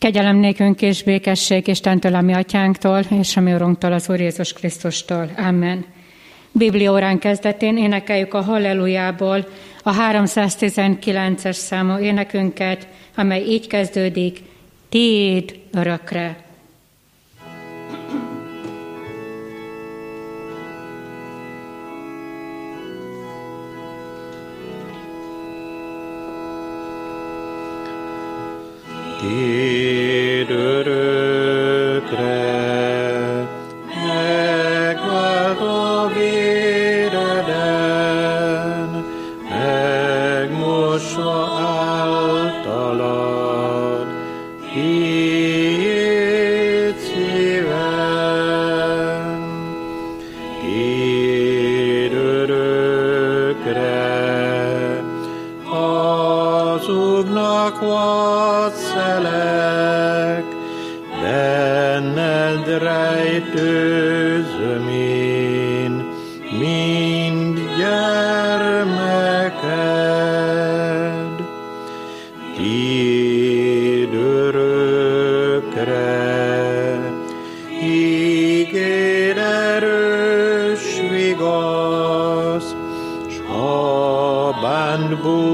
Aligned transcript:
Kegyelem 0.00 0.36
nékünk 0.36 0.82
és 0.82 1.02
békesség 1.02 1.66
Istentől, 1.66 2.14
a 2.14 2.20
mi 2.20 2.32
atyánktól, 2.32 3.00
és 3.20 3.36
a 3.36 3.40
mi 3.40 3.52
Urunktól, 3.52 3.92
az 3.92 4.08
Úr 4.08 4.20
Jézus 4.20 4.52
Krisztustól. 4.52 5.30
Amen. 5.36 5.84
Bibliórán 6.52 7.18
kezdetén 7.18 7.76
énekeljük 7.76 8.34
a 8.34 8.40
Hallelujából 8.42 9.48
a 9.82 9.92
319-es 9.94 11.52
számú 11.52 11.98
énekünket, 11.98 12.86
amely 13.14 13.42
így 13.42 13.66
kezdődik, 13.66 14.42
Tiéd 14.88 15.58
örökre. 15.72 16.44
Tiéd 29.20 29.89
Bull. 85.16 85.49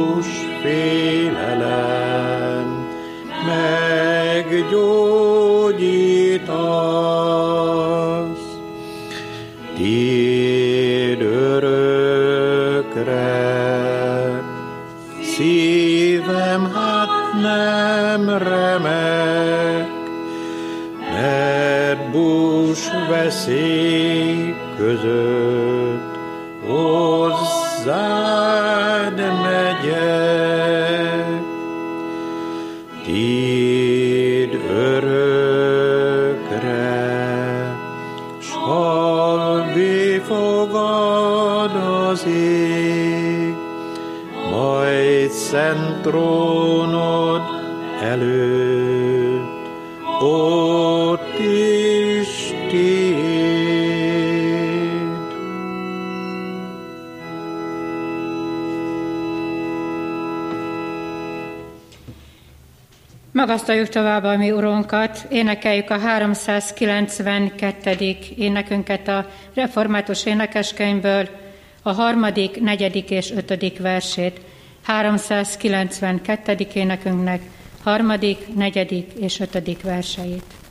Magasztaljuk 63.47 63.89
tovább 63.89 64.25
a 64.25 64.37
mi 64.37 64.51
Urunkat, 64.51 65.27
énekeljük 65.29 65.91
a 65.91 65.99
392. 65.99 68.17
énekünket 68.37 69.09
a 69.09 69.27
református 69.55 70.25
énekeskönyvből, 70.25 71.29
a 71.83 71.93
harmadik, 71.93 72.61
negyedik 72.61 73.11
és 73.11 73.31
ötödik 73.31 73.79
versét. 73.79 74.41
392. 74.83 76.67
énekünknek 76.73 77.43
harmadik, 77.83 78.55
negyedik 78.55 79.13
és 79.13 79.41
ötödik 79.41 79.83
verseit. 79.83 80.66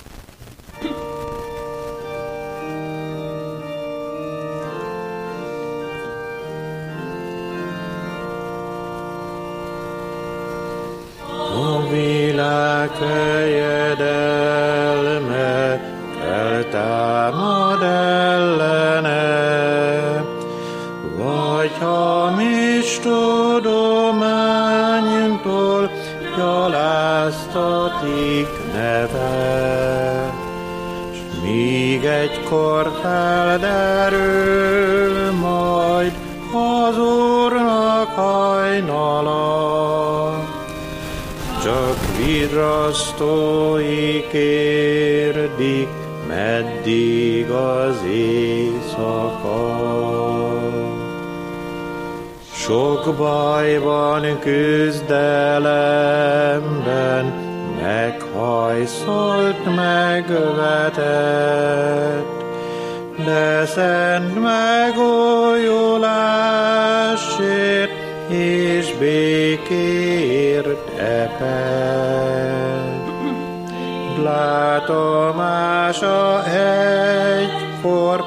Egykor 77.85 78.25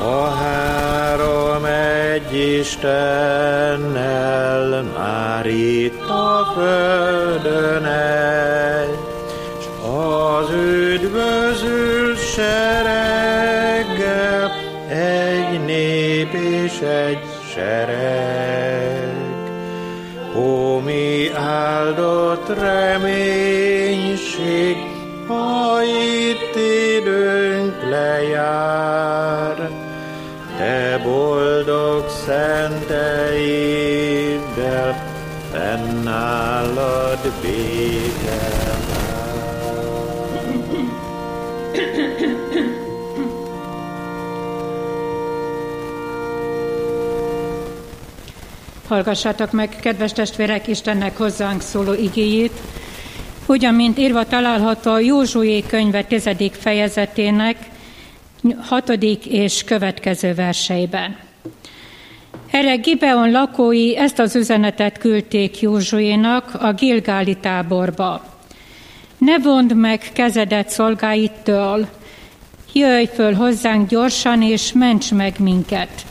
A 0.03 0.27
három 0.29 1.65
egy 1.65 2.33
Istennel 2.59 3.97
már 4.97 5.45
itt 5.45 6.09
a 6.09 6.51
földön 6.55 7.85
egy, 7.85 8.97
s 9.59 9.65
az 9.87 10.49
üdvözült 10.49 12.06
sereggel 12.37 14.05
egy 14.89 15.65
nép 15.65 16.33
és 16.33 16.79
egy 16.79 17.23
sereg. 17.53 19.15
Ó, 20.35 20.79
mi 20.79 21.31
áldott 21.33 22.59
reménység, 22.59 23.57
ha 25.27 25.81
itt 25.83 26.55
időnk 26.97 27.75
lejár, 27.89 29.69
te 30.57 31.01
boldog 31.03 32.05
szenteiddel 32.25 33.47
fennáll 35.51 36.57
nálad 36.67 37.31
Hallgassátok 48.87 49.51
meg, 49.51 49.75
kedves 49.81 50.11
testvérek, 50.13 50.67
Istennek 50.67 51.17
hozzánk 51.17 51.61
szóló 51.61 51.93
igéjét, 51.93 52.51
ugyan, 53.45 53.73
mint 53.73 53.97
írva 53.97 54.25
található 54.25 54.91
a 54.91 54.99
Józsué 54.99 55.61
könyve 55.61 56.03
tizedik 56.03 56.53
fejezetének 56.53 57.57
hatodik 58.59 59.25
és 59.25 59.63
következő 59.63 60.33
verseiben. 60.33 61.17
Erre 62.51 62.75
Gibeon 62.75 63.31
lakói 63.31 63.97
ezt 63.97 64.19
az 64.19 64.35
üzenetet 64.35 64.97
küldték 64.97 65.59
Józsuénak 65.59 66.53
a 66.61 66.73
Gilgáli 66.73 67.35
táborba. 67.35 68.23
Ne 69.17 69.39
vond 69.39 69.75
meg 69.75 70.09
kezedet 70.13 70.69
szolgáittől, 70.69 71.87
jöjj 72.73 73.05
föl 73.05 73.33
hozzánk 73.33 73.89
gyorsan, 73.89 74.41
és 74.41 74.73
ments 74.73 75.11
meg 75.11 75.35
minket. 75.39 76.05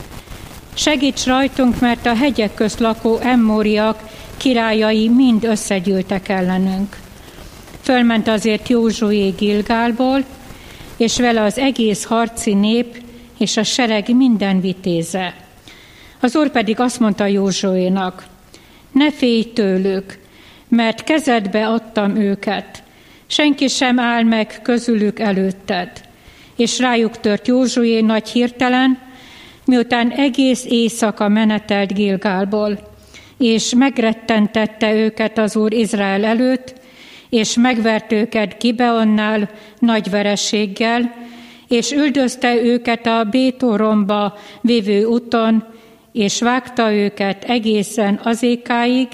Segíts 0.78 1.24
rajtunk, 1.24 1.80
mert 1.80 2.06
a 2.06 2.14
hegyek 2.14 2.54
közt 2.54 2.78
lakó 2.78 3.18
emmóriak 3.18 4.02
királyai 4.36 5.08
mind 5.08 5.44
összegyűltek 5.44 6.28
ellenünk. 6.28 6.96
Fölment 7.80 8.28
azért 8.28 8.68
Józsué 8.68 9.28
Gilgálból, 9.28 10.24
és 10.96 11.18
vele 11.18 11.42
az 11.42 11.58
egész 11.58 12.04
harci 12.04 12.54
nép 12.54 13.02
és 13.38 13.56
a 13.56 13.62
sereg 13.62 14.16
minden 14.16 14.60
vitéze. 14.60 15.34
Az 16.20 16.36
úr 16.36 16.50
pedig 16.50 16.80
azt 16.80 17.00
mondta 17.00 17.26
Józsuénak, 17.26 18.26
ne 18.92 19.12
félj 19.12 19.52
tőlük, 19.52 20.18
mert 20.68 21.04
kezedbe 21.04 21.66
adtam 21.66 22.16
őket, 22.16 22.82
senki 23.26 23.68
sem 23.68 23.98
áll 23.98 24.22
meg 24.22 24.58
közülük 24.62 25.18
előtted. 25.18 25.90
És 26.56 26.78
rájuk 26.78 27.20
tört 27.20 27.46
Józsué 27.46 28.00
nagy 28.00 28.28
hirtelen, 28.28 29.05
miután 29.66 30.10
egész 30.10 30.64
éjszaka 30.68 31.28
menetelt 31.28 31.94
Gilgálból, 31.94 32.78
és 33.38 33.74
megrettentette 33.74 34.94
őket 34.94 35.38
az 35.38 35.56
Úr 35.56 35.72
Izrael 35.72 36.24
előtt, 36.24 36.74
és 37.28 37.56
megvert 37.56 38.12
őket 38.12 38.56
Gibeonnál 38.60 39.50
nagy 39.78 40.10
verességgel, 40.10 41.14
és 41.68 41.92
üldözte 41.92 42.54
őket 42.62 43.06
a 43.06 43.24
Bétoromba 43.30 44.38
vévő 44.60 45.04
úton, 45.04 45.64
és 46.12 46.40
vágta 46.40 46.92
őket 46.92 47.44
egészen 47.44 48.20
azékáig, 48.22 49.08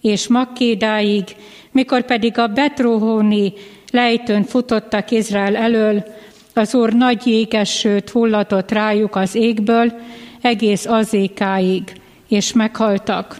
és 0.00 0.28
Makkédáig, 0.28 1.24
mikor 1.72 2.02
pedig 2.02 2.38
a 2.38 2.46
Betróhóni 2.46 3.52
lejtőn 3.90 4.44
futottak 4.44 5.10
Izrael 5.10 5.56
elől, 5.56 6.04
az 6.56 6.74
Úr 6.74 6.92
nagy 6.92 7.26
jégesőt 7.26 8.10
hullatott 8.10 8.70
rájuk 8.70 9.16
az 9.16 9.34
égből, 9.34 9.92
egész 10.40 10.86
azékáig, 10.86 12.00
és 12.28 12.52
meghaltak. 12.52 13.38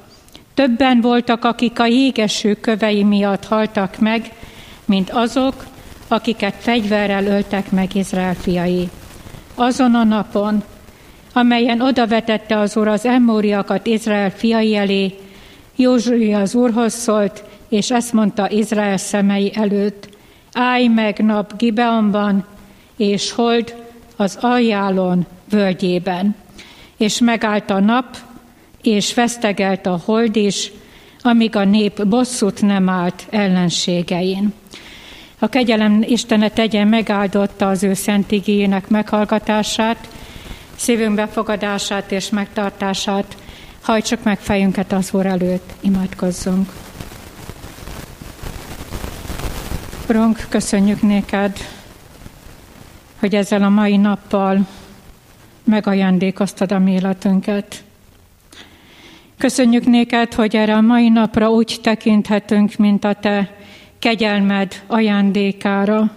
Többen 0.55 1.01
voltak, 1.01 1.45
akik 1.45 1.79
a 1.81 1.87
jégeső 1.87 2.55
kövei 2.55 3.03
miatt 3.03 3.45
haltak 3.45 3.99
meg, 3.99 4.33
mint 4.85 5.11
azok, 5.11 5.65
akiket 6.09 6.55
fegyverrel 6.59 7.27
öltek 7.27 7.71
meg 7.71 7.95
Izrael 7.95 8.35
fiai. 8.35 8.89
Azon 9.55 9.95
a 9.95 10.05
napon, 10.05 10.63
amelyen 11.33 11.81
odavetette 11.81 12.59
az 12.59 12.77
Úr 12.77 12.89
az 12.89 13.05
emmóriakat 13.05 13.87
Izrael 13.87 14.31
fiai 14.31 14.77
elé, 14.77 15.15
Józsui 15.77 16.35
az 16.35 16.55
Úrhoz 16.55 16.93
szólt, 16.93 17.45
és 17.69 17.91
ezt 17.91 18.13
mondta 18.13 18.51
Izrael 18.51 18.97
szemei 18.97 19.53
előtt, 19.55 20.09
állj 20.53 20.87
meg 20.87 21.19
nap 21.19 21.57
Gibeonban, 21.57 22.45
és 22.97 23.33
hold 23.33 23.75
az 24.17 24.39
aljálon 24.41 25.27
völgyében. 25.51 26.35
És 26.97 27.19
megállt 27.19 27.71
a 27.71 27.81
nap, 27.81 28.17
és 28.83 29.15
vesztegelt 29.15 29.87
a 29.87 30.01
hold 30.05 30.37
is, 30.37 30.73
amíg 31.23 31.57
a 31.57 31.65
nép 31.65 32.07
bosszút 32.07 32.63
nem 32.63 32.89
állt 32.89 33.27
ellenségein. 33.31 34.53
A 35.39 35.49
kegyelem 35.49 36.05
Istene 36.07 36.49
tegyen 36.51 36.89
megáldotta 36.89 37.69
az 37.69 37.83
ő 37.83 37.95
szent 37.95 38.31
igényének 38.31 38.89
meghallgatását, 38.89 40.09
szívünk 40.77 41.15
befogadását 41.15 42.13
és 42.13 42.31
megtartását, 42.31 43.37
hajtsuk 43.81 44.23
meg 44.23 44.39
fejünket 44.39 44.93
az 44.93 45.09
Úr 45.13 45.27
előtt, 45.27 45.73
imádkozzunk. 45.81 46.73
Urunk, 50.09 50.47
köszönjük 50.49 51.03
néked, 51.03 51.59
hogy 53.27 53.35
ezzel 53.35 53.63
a 53.63 53.69
mai 53.69 53.97
nappal 53.97 54.67
megajándékoztad 55.65 56.73
a 56.73 56.79
mi 56.79 56.93
életünket. 56.93 57.85
Köszönjük 59.39 59.87
néked, 59.87 60.35
hogy 60.35 60.57
erre 60.57 60.77
a 60.77 60.81
mai 60.81 61.09
napra 61.09 61.51
úgy 61.51 61.79
tekinthetünk, 61.83 62.77
mint 62.77 63.05
a 63.05 63.15
te 63.15 63.57
kegyelmed 63.99 64.83
ajándékára. 64.87 66.17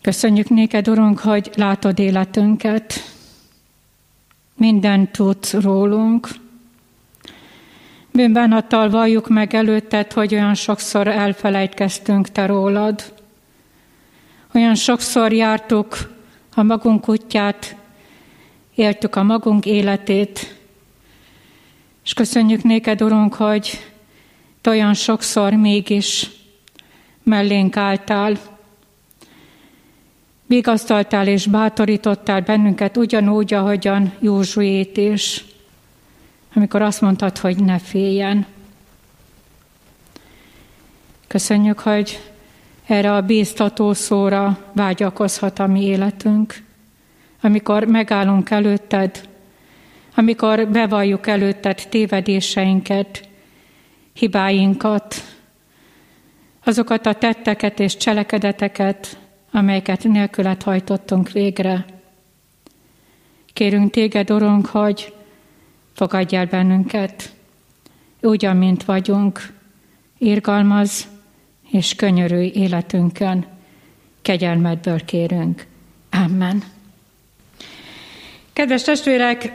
Köszönjük 0.00 0.48
néked, 0.48 0.88
Urunk, 0.88 1.18
hogy 1.18 1.50
látod 1.54 1.98
életünket. 1.98 2.94
Mindent 4.56 5.10
tudsz 5.10 5.52
rólunk. 5.52 6.28
Bűnbánattal 8.12 8.90
valljuk 8.90 9.28
meg 9.28 9.54
előtted, 9.54 10.12
hogy 10.12 10.34
olyan 10.34 10.54
sokszor 10.54 11.08
elfelejtkeztünk 11.08 12.28
te 12.28 12.46
rólad. 12.46 13.22
Olyan 14.54 14.74
sokszor 14.74 15.32
jártuk 15.32 15.96
a 16.54 16.62
magunk 16.62 17.08
útját, 17.08 17.76
éltük 18.74 19.16
a 19.16 19.22
magunk 19.22 19.66
életét, 19.66 20.56
és 22.04 22.12
köszönjük 22.12 22.62
néked, 22.62 23.02
Urunk, 23.02 23.34
hogy 23.34 23.84
te 24.60 24.70
olyan 24.70 24.94
sokszor 24.94 25.52
mégis 25.52 26.30
mellénk 27.22 27.76
álltál, 27.76 28.38
vigasztaltál 30.46 31.26
és 31.26 31.46
bátorítottál 31.46 32.40
bennünket 32.40 32.96
ugyanúgy, 32.96 33.54
ahogyan 33.54 34.12
Józsuét 34.20 34.96
is, 34.96 35.44
amikor 36.54 36.82
azt 36.82 37.00
mondtad, 37.00 37.38
hogy 37.38 37.56
ne 37.56 37.78
féljen. 37.78 38.46
Köszönjük, 41.26 41.78
hogy 41.78 42.33
erre 42.86 43.14
a 43.14 43.20
bíztató 43.20 43.92
szóra 43.92 44.58
vágyakozhat 44.72 45.58
a 45.58 45.66
mi 45.66 45.84
életünk, 45.84 46.54
amikor 47.40 47.84
megállunk 47.84 48.50
előtted, 48.50 49.28
amikor 50.14 50.68
bevalljuk 50.68 51.26
előtted 51.26 51.86
tévedéseinket, 51.88 53.28
hibáinkat, 54.12 55.14
azokat 56.64 57.06
a 57.06 57.14
tetteket 57.14 57.80
és 57.80 57.96
cselekedeteket, 57.96 59.18
amelyeket 59.50 60.04
nélkület 60.04 60.62
hajtottunk 60.62 61.30
végre. 61.30 61.84
Kérünk 63.52 63.90
téged, 63.90 64.30
Urunk, 64.30 64.66
hogy 64.66 65.14
fogadj 65.92 66.36
el 66.36 66.46
bennünket, 66.46 67.32
úgy, 68.20 68.44
amint 68.44 68.84
vagyunk, 68.84 69.52
irgalmaz 70.18 71.13
és 71.74 71.94
könyörülj 71.94 72.50
életünkön. 72.54 73.46
Kegyelmedből 74.22 75.04
kérünk. 75.04 75.66
Amen. 76.10 76.62
Kedves 78.52 78.82
testvérek, 78.82 79.52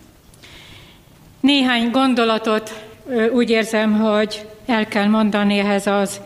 néhány 1.40 1.90
gondolatot 1.90 2.84
úgy 3.32 3.50
érzem, 3.50 4.00
hogy 4.00 4.46
el 4.66 4.86
kell 4.86 5.06
mondani 5.06 5.58
ehhez 5.58 5.86
az 5.86 6.20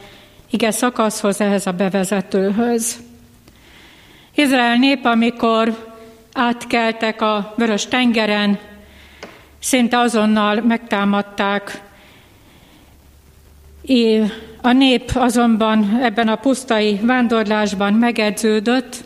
ige 0.51 0.71
szakaszhoz, 0.71 1.41
ehhez 1.41 1.67
a 1.67 1.73
bevezetőhöz. 1.73 2.99
Izrael 4.35 4.77
nép, 4.77 5.05
amikor 5.05 5.93
átkeltek 6.33 7.23
a 7.23 7.55
Vörös 7.57 7.87
tengeren, 7.87 8.59
szinte 9.59 9.99
azonnal 9.99 10.61
megtámadták. 10.61 11.83
A 14.63 14.73
nép 14.73 15.11
azonban 15.15 15.99
ebben 16.03 16.29
a 16.29 16.37
pusztai 16.37 16.99
vándorlásban 17.03 17.93
megedződött, 17.93 19.05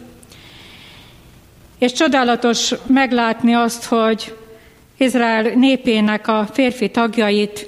és 1.79 1.93
csodálatos 1.93 2.75
meglátni 2.87 3.55
azt, 3.55 3.85
hogy 3.85 4.35
Izrael 4.97 5.43
népének 5.43 6.29
a 6.29 6.49
férfi 6.53 6.91
tagjait 6.91 7.67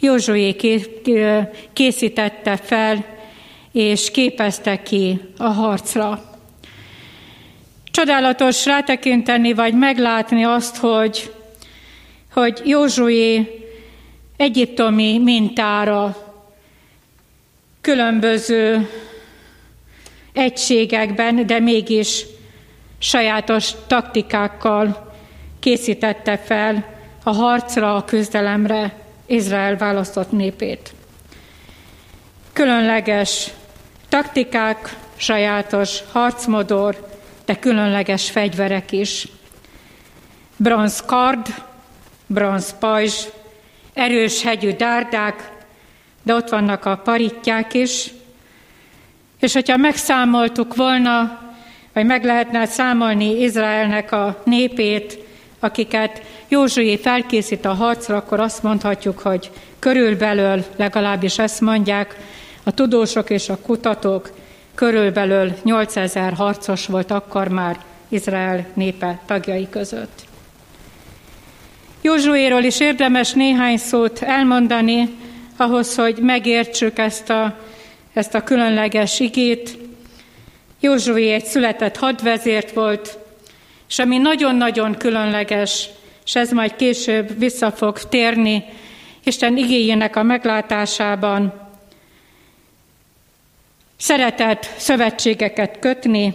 Józsué 0.00 0.56
készítette 1.72 2.56
fel, 2.56 3.04
és 3.72 4.10
képezte 4.10 4.82
ki 4.82 5.20
a 5.38 5.48
harcra. 5.48 6.22
Csodálatos 7.90 8.64
rátekinteni, 8.64 9.52
vagy 9.52 9.74
meglátni 9.74 10.44
azt, 10.44 10.76
hogy, 10.76 11.32
hogy 12.32 12.60
Józsué 12.64 13.48
egyiptomi 14.36 15.18
mintára, 15.18 16.27
különböző 17.80 18.90
egységekben, 20.32 21.46
de 21.46 21.58
mégis 21.58 22.24
sajátos 22.98 23.70
taktikákkal 23.86 25.12
készítette 25.60 26.38
fel 26.38 26.96
a 27.24 27.30
harcra, 27.30 27.94
a 27.94 28.04
küzdelemre 28.04 28.94
Izrael 29.26 29.76
választott 29.76 30.32
népét. 30.32 30.92
Különleges 32.52 33.50
taktikák, 34.08 34.96
sajátos 35.16 35.98
harcmodor, 36.12 37.08
de 37.44 37.58
különleges 37.58 38.30
fegyverek 38.30 38.92
is. 38.92 39.28
Bronz 40.56 41.02
kard, 41.06 41.46
bronz 42.26 42.74
pajzs, 42.78 43.24
erős 43.94 44.42
hegyű 44.42 44.72
dárdák, 44.72 45.57
de 46.28 46.34
ott 46.34 46.48
vannak 46.48 46.84
a 46.84 47.00
paritják 47.04 47.74
is. 47.74 48.10
És 49.40 49.52
hogyha 49.52 49.76
megszámoltuk 49.76 50.76
volna, 50.76 51.40
vagy 51.92 52.06
meg 52.06 52.24
lehetne 52.24 52.66
számolni 52.66 53.42
Izraelnek 53.42 54.12
a 54.12 54.42
népét, 54.44 55.18
akiket 55.60 56.22
Józsué 56.48 56.96
felkészít 56.96 57.64
a 57.64 57.74
harcra, 57.74 58.16
akkor 58.16 58.40
azt 58.40 58.62
mondhatjuk, 58.62 59.18
hogy 59.18 59.50
körülbelül, 59.78 60.64
legalábbis 60.76 61.38
ezt 61.38 61.60
mondják, 61.60 62.16
a 62.62 62.70
tudósok 62.70 63.30
és 63.30 63.48
a 63.48 63.58
kutatók 63.58 64.30
körülbelül 64.74 65.52
8000 65.62 66.32
harcos 66.32 66.86
volt 66.86 67.10
akkor 67.10 67.48
már 67.48 67.76
Izrael 68.08 68.66
népe 68.74 69.20
tagjai 69.26 69.68
között. 69.70 70.22
Józsuéról 72.00 72.62
is 72.62 72.80
érdemes 72.80 73.32
néhány 73.32 73.76
szót 73.76 74.22
elmondani, 74.22 75.26
ahhoz, 75.60 75.94
hogy 75.94 76.16
megértsük 76.16 76.98
ezt 76.98 77.30
a, 77.30 77.58
ezt 78.12 78.34
a 78.34 78.42
különleges 78.42 79.20
igét. 79.20 79.78
Józsué 80.80 81.32
egy 81.32 81.44
született 81.44 81.96
hadvezért 81.96 82.72
volt, 82.72 83.18
és 83.88 83.98
ami 83.98 84.18
nagyon-nagyon 84.18 84.94
különleges, 84.94 85.88
és 86.24 86.34
ez 86.34 86.50
majd 86.50 86.76
később 86.76 87.38
vissza 87.38 87.72
fog 87.72 87.98
térni 87.98 88.64
Isten 89.24 89.56
igényének 89.56 90.16
a 90.16 90.22
meglátásában, 90.22 91.68
szeretett 93.96 94.70
szövetségeket 94.76 95.78
kötni, 95.78 96.34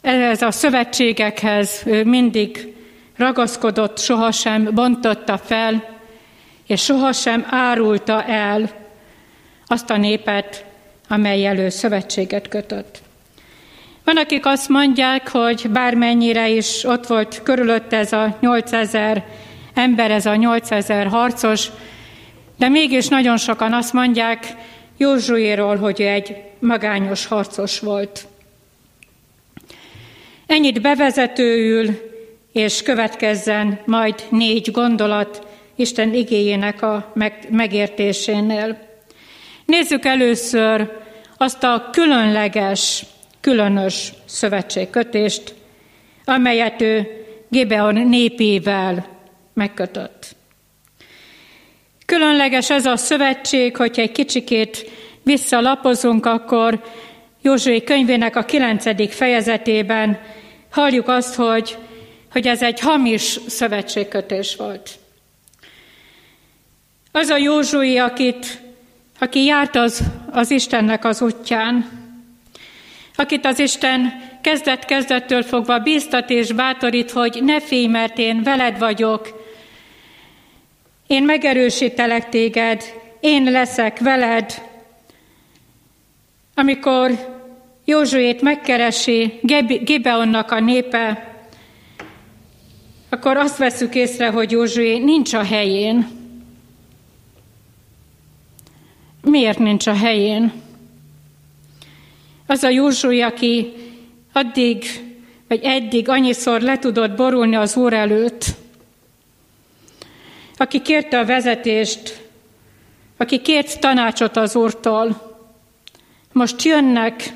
ez 0.00 0.42
a 0.42 0.50
szövetségekhez 0.50 1.82
ő 1.86 2.04
mindig 2.04 2.74
ragaszkodott, 3.16 3.98
sohasem 3.98 4.68
bontotta 4.74 5.38
fel, 5.38 5.99
és 6.70 6.82
sohasem 6.82 7.46
árulta 7.50 8.24
el 8.24 8.70
azt 9.66 9.90
a 9.90 9.96
népet, 9.96 10.64
amely 11.08 11.46
elő 11.46 11.68
szövetséget 11.68 12.48
kötött. 12.48 12.98
Van, 14.04 14.16
akik 14.16 14.46
azt 14.46 14.68
mondják, 14.68 15.28
hogy 15.28 15.70
bármennyire 15.70 16.48
is 16.48 16.84
ott 16.84 17.06
volt 17.06 17.42
körülött 17.42 17.92
ez 17.92 18.12
a 18.12 18.36
8000 18.40 19.24
ember, 19.74 20.10
ez 20.10 20.26
a 20.26 20.34
8000 20.34 21.06
harcos, 21.06 21.68
de 22.56 22.68
mégis 22.68 23.08
nagyon 23.08 23.36
sokan 23.36 23.72
azt 23.72 23.92
mondják 23.92 24.54
Józsuéról, 24.96 25.76
hogy 25.76 26.00
egy 26.00 26.36
magányos 26.58 27.26
harcos 27.26 27.80
volt. 27.80 28.26
Ennyit 30.46 30.80
bevezetőül, 30.80 31.88
és 32.52 32.82
következzen 32.82 33.80
majd 33.84 34.14
négy 34.28 34.70
gondolat 34.70 35.48
Isten 35.80 36.14
igéjének 36.14 36.82
a 36.82 37.12
megértésénél. 37.50 38.78
Nézzük 39.64 40.04
először 40.04 40.90
azt 41.36 41.62
a 41.62 41.88
különleges, 41.92 43.04
különös 43.40 44.12
szövetségkötést, 44.24 45.54
amelyet 46.24 46.82
ő 46.82 47.24
Gibeon 47.48 47.94
népével 47.94 49.06
megkötött. 49.54 50.36
Különleges 52.06 52.70
ez 52.70 52.86
a 52.86 52.96
szövetség, 52.96 53.76
hogyha 53.76 54.02
egy 54.02 54.12
kicsikét 54.12 54.90
visszalapozunk, 55.22 56.26
akkor 56.26 56.82
Józsué 57.42 57.82
könyvének 57.84 58.36
a 58.36 58.42
kilencedik 58.44 59.12
fejezetében 59.12 60.20
halljuk 60.70 61.08
azt, 61.08 61.34
hogy, 61.34 61.78
hogy 62.32 62.46
ez 62.46 62.62
egy 62.62 62.80
hamis 62.80 63.40
szövetségkötés 63.46 64.56
volt. 64.56 64.99
Az 67.12 67.28
a 67.28 67.36
Józsué, 67.36 67.96
akit, 67.96 68.60
aki 69.18 69.44
járt 69.44 69.76
az, 69.76 70.02
az 70.30 70.50
Istennek 70.50 71.04
az 71.04 71.22
útján, 71.22 71.88
akit 73.14 73.46
az 73.46 73.58
Isten 73.58 74.28
kezdet-kezdettől 74.42 75.42
fogva 75.42 75.78
bíztat 75.78 76.30
és 76.30 76.52
bátorít, 76.52 77.10
hogy 77.10 77.40
ne 77.42 77.60
félj, 77.60 77.86
mert 77.86 78.18
én 78.18 78.42
veled 78.42 78.78
vagyok, 78.78 79.44
én 81.06 81.22
megerősítelek 81.22 82.28
téged, 82.28 82.82
én 83.20 83.50
leszek 83.50 83.98
veled. 83.98 84.62
Amikor 86.54 87.10
Józsuét 87.84 88.42
megkeresi 88.42 89.40
Gibeonnak 89.84 90.50
a 90.50 90.60
népe, 90.60 91.34
akkor 93.08 93.36
azt 93.36 93.56
veszük 93.58 93.94
észre, 93.94 94.28
hogy 94.28 94.50
Józsué 94.50 94.98
nincs 94.98 95.34
a 95.34 95.44
helyén. 95.44 96.19
Miért 99.30 99.58
nincs 99.58 99.86
a 99.86 99.94
helyén? 99.94 100.52
Az 102.46 102.62
a 102.62 102.68
Józsué, 102.68 103.20
aki 103.20 103.72
addig, 104.32 104.84
vagy 105.48 105.60
eddig 105.62 106.08
annyiszor 106.08 106.60
le 106.60 106.78
tudott 106.78 107.16
borulni 107.16 107.56
az 107.56 107.76
Úr 107.76 107.92
előtt, 107.92 108.44
aki 110.56 110.82
kérte 110.82 111.18
a 111.18 111.24
vezetést, 111.24 112.28
aki 113.16 113.40
kért 113.40 113.80
tanácsot 113.80 114.36
az 114.36 114.56
Úrtól, 114.56 115.38
most 116.32 116.62
jönnek, 116.62 117.32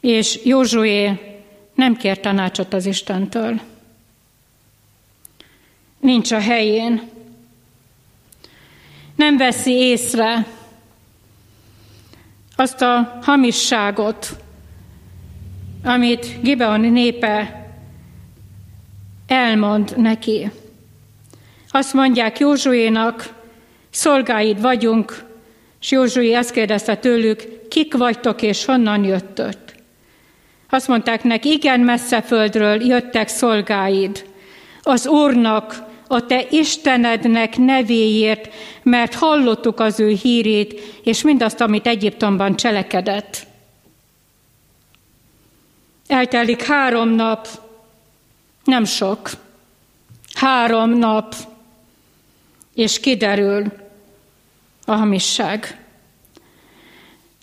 és 0.00 0.40
Józsué 0.44 1.10
nem 1.74 1.96
kér 1.96 2.20
tanácsot 2.20 2.74
az 2.74 2.86
Istentől. 2.86 3.60
Nincs 6.00 6.32
a 6.32 6.40
helyén. 6.40 7.15
Nem 9.16 9.36
veszi 9.36 9.72
észre 9.72 10.46
azt 12.56 12.82
a 12.82 13.18
hamisságot, 13.22 14.36
amit 15.84 16.40
Gibeon 16.42 16.80
népe 16.80 17.66
elmond 19.26 19.96
neki. 19.96 20.50
Azt 21.70 21.92
mondják 21.92 22.38
Józsuénak, 22.38 23.34
szolgáid 23.90 24.60
vagyunk, 24.60 25.24
és 25.80 25.90
Józsué 25.90 26.34
azt 26.34 26.50
kérdezte 26.50 26.96
tőlük, 26.96 27.68
kik 27.68 27.96
vagytok 27.96 28.42
és 28.42 28.64
honnan 28.64 29.04
jöttök? 29.04 29.56
Azt 30.70 30.88
mondták 30.88 31.24
neki, 31.24 31.50
igen 31.50 31.80
messze 31.80 32.22
földről 32.22 32.82
jöttek 32.82 33.28
szolgáid, 33.28 34.24
az 34.82 35.06
Úrnak, 35.06 35.84
a 36.08 36.26
te 36.26 36.46
Istenednek 36.50 37.56
nevéért, 37.56 38.54
mert 38.82 39.14
hallottuk 39.14 39.80
az 39.80 40.00
ő 40.00 40.08
hírét, 40.08 40.80
és 41.02 41.22
mindazt, 41.22 41.60
amit 41.60 41.86
Egyiptomban 41.86 42.56
cselekedett. 42.56 43.46
Eltelik 46.06 46.62
három 46.62 47.08
nap, 47.08 47.48
nem 48.64 48.84
sok, 48.84 49.30
három 50.34 50.90
nap, 50.90 51.34
és 52.74 53.00
kiderül 53.00 53.72
a 54.84 54.92
hamisság. 54.92 55.80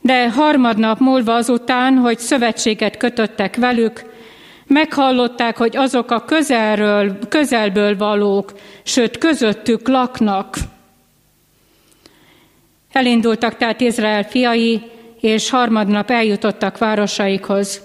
De 0.02 0.30
harmadnap 0.30 1.00
múlva 1.00 1.36
azután, 1.36 1.98
hogy 1.98 2.20
szövetséget 2.20 2.98
kötöttek 2.98 3.56
velük, 3.56 4.13
meghallották, 4.68 5.58
hogy 5.58 5.78
azok 5.78 6.12
a 6.12 6.26
közelről, 6.26 7.18
közelből 7.30 7.98
valók, 7.98 8.54
sőt 8.84 9.18
közöttük 9.18 9.88
laknak. 9.88 10.58
Elindultak 12.92 13.58
tehát 13.58 13.82
Izrael 13.82 14.24
fiai, 14.24 14.82
és 15.20 15.50
harmadnap 15.50 16.12
eljutottak 16.12 16.78
városaikhoz. 16.78 17.82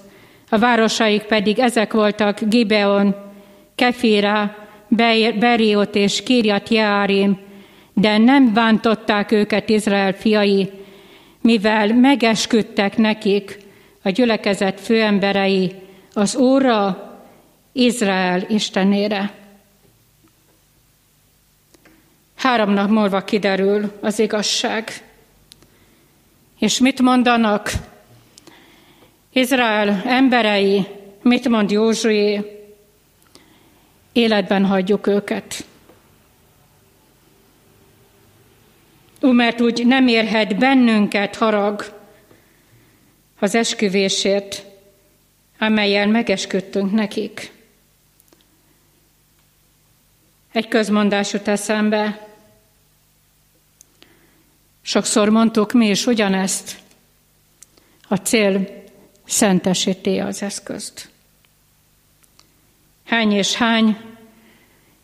A 0.48 0.58
városaik 0.58 1.22
pedig 1.22 1.58
ezek 1.58 1.92
voltak 1.92 2.40
Gibeon, 2.40 3.14
Kefira, 3.74 4.56
Beriot 5.38 5.94
és 5.94 6.22
Kirjat 6.22 6.68
Jeárim, 6.68 7.38
de 7.94 8.18
nem 8.18 8.52
bántották 8.52 9.32
őket 9.32 9.68
Izrael 9.68 10.12
fiai, 10.12 10.70
mivel 11.42 11.94
megesküdtek 11.94 12.96
nekik 12.96 13.58
a 14.02 14.10
gyülekezet 14.10 14.80
főemberei 14.80 15.72
az 16.12 16.34
Úrra, 16.34 17.08
Izrael 17.72 18.44
Istenére. 18.48 19.34
Három 22.34 22.70
nap 22.70 22.90
múlva 22.90 23.24
kiderül 23.24 23.92
az 24.00 24.18
igazság. 24.18 25.02
És 26.58 26.78
mit 26.78 27.00
mondanak 27.00 27.70
Izrael 29.32 30.02
emberei, 30.06 30.86
mit 31.22 31.48
mond 31.48 31.70
Józsué? 31.70 32.56
Életben 34.12 34.64
hagyjuk 34.64 35.06
őket. 35.06 35.64
Ú, 39.20 39.32
mert 39.32 39.60
úgy 39.60 39.86
nem 39.86 40.06
érhet 40.06 40.58
bennünket 40.58 41.36
harag 41.36 41.84
az 43.38 43.54
esküvésért, 43.54 44.64
amelyel 45.58 46.06
megesküdtünk 46.06 46.92
nekik. 46.92 47.52
Egy 50.52 50.68
közmondás 50.68 51.32
jut 51.32 51.48
eszembe. 51.48 52.28
Sokszor 54.82 55.28
mondtuk 55.28 55.72
mi 55.72 55.88
is 55.88 56.06
ugyanezt. 56.06 56.76
A 58.08 58.16
cél 58.16 58.84
szentesíti 59.24 60.18
az 60.18 60.42
eszközt. 60.42 61.08
Hány 63.04 63.32
és 63.32 63.54
hány 63.54 63.96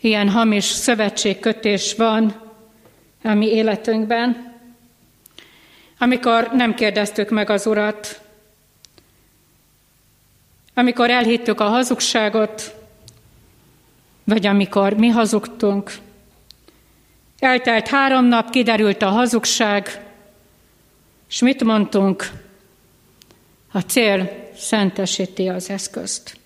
ilyen 0.00 0.28
hamis 0.28 0.64
szövetségkötés 0.64 1.94
van 1.94 2.42
a 3.23 3.34
mi 3.34 3.46
életünkben, 3.46 4.54
amikor 5.99 6.50
nem 6.52 6.75
kérdeztük 6.75 7.30
meg 7.30 7.50
az 7.50 7.66
Urat, 7.66 8.23
amikor 10.74 11.10
elhittük 11.10 11.60
a 11.60 11.68
hazugságot, 11.68 12.74
vagy 14.24 14.46
amikor 14.46 14.92
mi 14.92 15.08
hazugtunk. 15.08 15.92
Eltelt 17.38 17.88
három 17.88 18.24
nap, 18.24 18.50
kiderült 18.50 19.02
a 19.02 19.08
hazugság, 19.08 20.06
és 21.28 21.40
mit 21.40 21.64
mondtunk? 21.64 22.30
A 23.72 23.80
cél 23.80 24.50
szentesíti 24.56 25.48
az 25.48 25.70
eszközt. 25.70 26.38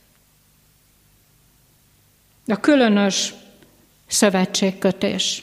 A 2.47 2.61
különös 2.61 3.35
szövetségkötés. 4.07 5.43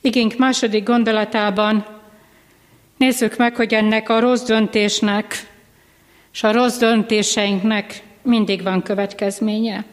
Igénk 0.00 0.36
második 0.36 0.84
gondolatában 0.84 1.95
nézzük 2.96 3.36
meg, 3.36 3.56
hogy 3.56 3.74
ennek 3.74 4.08
a 4.08 4.20
rossz 4.20 4.42
döntésnek 4.42 5.54
és 6.32 6.42
a 6.42 6.52
rossz 6.52 6.78
döntéseinknek 6.78 8.02
mindig 8.22 8.62
van 8.62 8.82
következménye. 8.82 9.84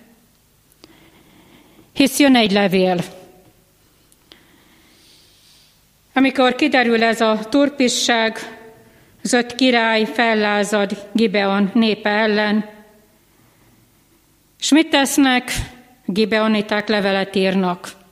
Hisz 1.94 2.20
jön 2.20 2.36
egy 2.36 2.52
levél. 2.52 3.04
Amikor 6.14 6.56
kiderül 6.56 7.04
ez 7.04 7.22
a 7.22 7.40
turpisság, 7.50 8.38
az 9.24 9.34
öt 9.34 9.56
király 9.56 10.06
fellázad 10.06 11.10
Gibeon 11.12 11.72
népe 11.74 12.10
ellen, 12.10 12.70
és 14.60 14.72
mit 14.72 14.90
tesznek? 14.90 15.52
Gibeoniták 16.06 16.88
levelet 16.88 17.36
írnak. 17.36 18.03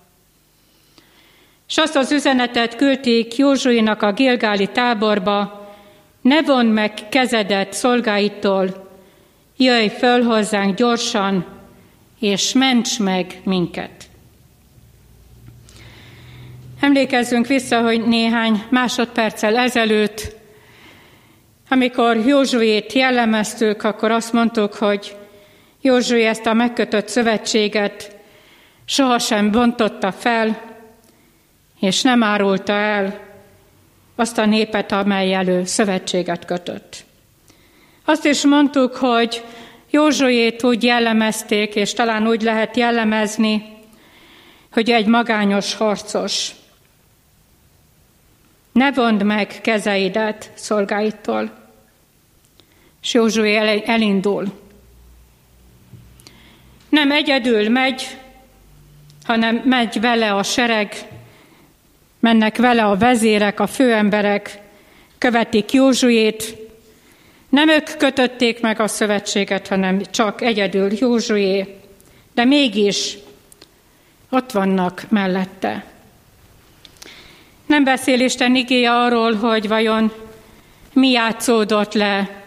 És 1.71 1.77
azt 1.77 1.95
az 1.95 2.11
üzenetet 2.11 2.75
küldték 2.75 3.35
Józsuinak 3.35 4.01
a 4.01 4.11
Gilgáli 4.11 4.67
táborba, 4.67 5.69
ne 6.21 6.41
von 6.41 6.65
meg 6.65 6.93
kezedet 7.09 7.73
szolgáitól, 7.73 8.89
jöjj 9.57 9.87
föl 9.87 10.23
hozzánk 10.23 10.75
gyorsan, 10.75 11.45
és 12.19 12.53
ments 12.53 12.99
meg 12.99 13.41
minket. 13.43 13.91
Emlékezzünk 16.79 17.47
vissza, 17.47 17.81
hogy 17.81 18.07
néhány 18.07 18.63
másodperccel 18.69 19.57
ezelőtt, 19.57 20.35
amikor 21.69 22.17
Józsuét 22.25 22.93
jellemeztük, 22.93 23.83
akkor 23.83 24.11
azt 24.11 24.33
mondtuk, 24.33 24.73
hogy 24.73 25.15
Józsué 25.81 26.25
ezt 26.25 26.45
a 26.45 26.53
megkötött 26.53 27.07
szövetséget 27.07 28.15
sohasem 28.85 29.51
bontotta 29.51 30.11
fel, 30.11 30.70
és 31.81 32.01
nem 32.01 32.23
árulta 32.23 32.73
el 32.73 33.19
azt 34.15 34.37
a 34.37 34.45
népet, 34.45 34.91
amely 34.91 35.33
elő 35.33 35.65
szövetséget 35.65 36.45
kötött. 36.45 37.05
Azt 38.05 38.25
is 38.25 38.45
mondtuk, 38.45 38.95
hogy 38.95 39.43
Józsuét 39.89 40.63
úgy 40.63 40.83
jellemezték, 40.83 41.75
és 41.75 41.93
talán 41.93 42.27
úgy 42.27 42.41
lehet 42.41 42.77
jellemezni, 42.77 43.63
hogy 44.71 44.89
egy 44.89 45.05
magányos 45.05 45.75
harcos. 45.75 46.51
Ne 48.71 48.91
vond 48.91 49.23
meg 49.23 49.59
kezeidet 49.61 50.51
szolgáitól. 50.53 51.51
És 53.01 53.13
Józsué 53.13 53.81
elindul. 53.85 54.59
Nem 56.89 57.11
egyedül 57.11 57.69
megy, 57.69 58.17
hanem 59.23 59.55
megy 59.55 59.99
vele 60.01 60.33
a 60.33 60.43
sereg, 60.43 60.95
mennek 62.21 62.57
vele 62.57 62.83
a 62.83 62.97
vezérek, 62.97 63.59
a 63.59 63.67
főemberek, 63.67 64.59
követik 65.17 65.71
Józsuét, 65.71 66.57
nem 67.49 67.69
ők 67.69 67.97
kötötték 67.97 68.61
meg 68.61 68.79
a 68.79 68.87
szövetséget, 68.87 69.67
hanem 69.67 70.01
csak 70.11 70.41
egyedül 70.41 70.89
Józsué, 70.93 71.75
de 72.33 72.45
mégis 72.45 73.17
ott 74.29 74.51
vannak 74.51 75.03
mellette. 75.09 75.85
Nem 77.65 77.83
beszél 77.83 78.19
Isten 78.19 78.55
igéje 78.55 78.91
arról, 78.91 79.33
hogy 79.33 79.67
vajon 79.67 80.11
mi 80.93 81.09
játszódott 81.09 81.93
le 81.93 82.43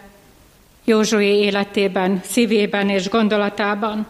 Józsué 0.83 1.39
életében, 1.39 2.21
szívében 2.23 2.89
és 2.89 3.09
gondolatában. 3.09 4.07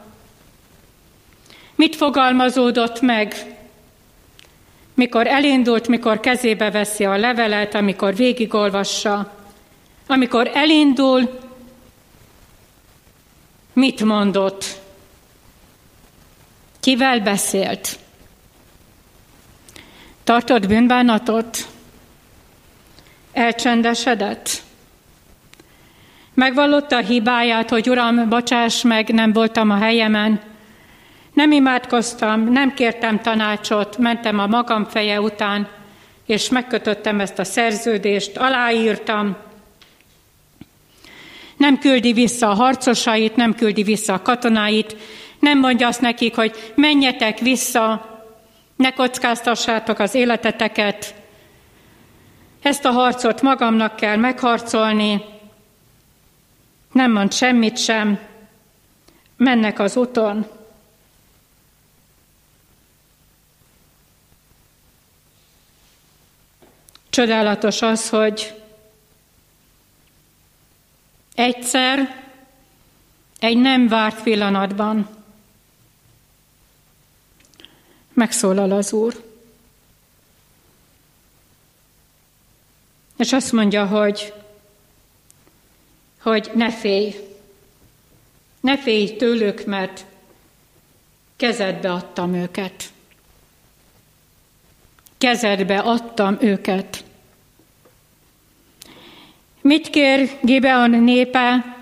Mit 1.76 1.96
fogalmazódott 1.96 3.02
meg, 3.02 3.36
mikor 4.96 5.28
elindult, 5.28 5.88
mikor 5.88 6.20
kezébe 6.20 6.72
veszi 6.72 7.06
a 7.06 7.18
levelet, 7.18 7.76
amikor 7.76 8.16
végigolvassa, 8.16 9.34
amikor 10.08 10.52
elindul, 10.54 11.40
mit 13.74 14.04
mondott? 14.04 14.66
Kivel 16.80 17.20
beszélt? 17.20 18.00
Tartott 20.24 20.68
bűnbánatot? 20.68 21.68
Elcsendesedett? 23.32 24.64
Megvallotta 26.34 26.96
a 26.96 27.02
hibáját, 27.02 27.70
hogy 27.70 27.90
Uram, 27.90 28.30
bocsáss 28.30 28.82
meg, 28.82 29.08
nem 29.08 29.34
voltam 29.34 29.70
a 29.70 29.78
helyemen, 29.78 30.42
nem 31.36 31.52
imádkoztam, 31.52 32.52
nem 32.52 32.74
kértem 32.74 33.22
tanácsot, 33.22 33.98
mentem 33.98 34.40
a 34.40 34.48
magam 34.48 34.86
feje 34.86 35.22
után, 35.22 35.68
és 36.26 36.50
megkötöttem 36.50 37.20
ezt 37.20 37.40
a 37.40 37.44
szerződést, 37.44 38.38
aláírtam, 38.38 39.36
nem 41.58 41.80
küldi 41.80 42.14
vissza 42.14 42.50
a 42.50 42.54
harcosait, 42.54 43.36
nem 43.36 43.56
küldi 43.56 43.84
vissza 43.84 44.14
a 44.14 44.22
katonáit, 44.22 44.96
nem 45.40 45.60
mondja 45.60 45.88
azt 45.88 46.02
nekik, 46.02 46.36
hogy 46.36 46.74
menjetek 46.76 47.40
vissza, 47.40 48.14
ne 48.76 48.92
kockáztassátok 48.92 50.00
az 50.00 50.14
életeteket, 50.16 51.14
ezt 52.62 52.86
a 52.86 52.92
harcot 52.92 53.42
magamnak 53.42 53.96
kell 53.96 54.16
megharcolni, 54.16 55.24
nem 56.92 57.12
mond 57.12 57.34
semmit 57.34 57.78
sem, 57.78 58.20
mennek 59.38 59.80
az 59.80 59.98
úton. 59.98 60.55
Csodálatos 67.16 67.82
az, 67.82 68.10
hogy 68.10 68.62
Egyszer, 71.36 72.24
egy 73.40 73.58
nem 73.58 73.88
várt 73.88 74.24
pillanatban 74.24 75.10
megszólal 78.14 78.72
az 78.72 78.94
Úr. 78.94 79.24
És 83.18 83.34
azt 83.34 83.52
mondja, 83.52 83.86
hogy, 83.86 84.34
hogy 86.22 86.52
ne 86.54 86.72
félj, 86.72 87.16
ne 88.60 88.78
félj 88.78 89.16
tőlük, 89.16 89.66
mert 89.66 90.06
kezedbe 91.36 91.92
adtam 91.92 92.34
őket. 92.34 92.94
Kezedbe 95.18 95.80
adtam 95.80 96.38
őket. 96.42 97.04
Mit 99.62 99.90
kér 99.90 100.38
Gibeon 100.42 100.90
népe 100.90 101.76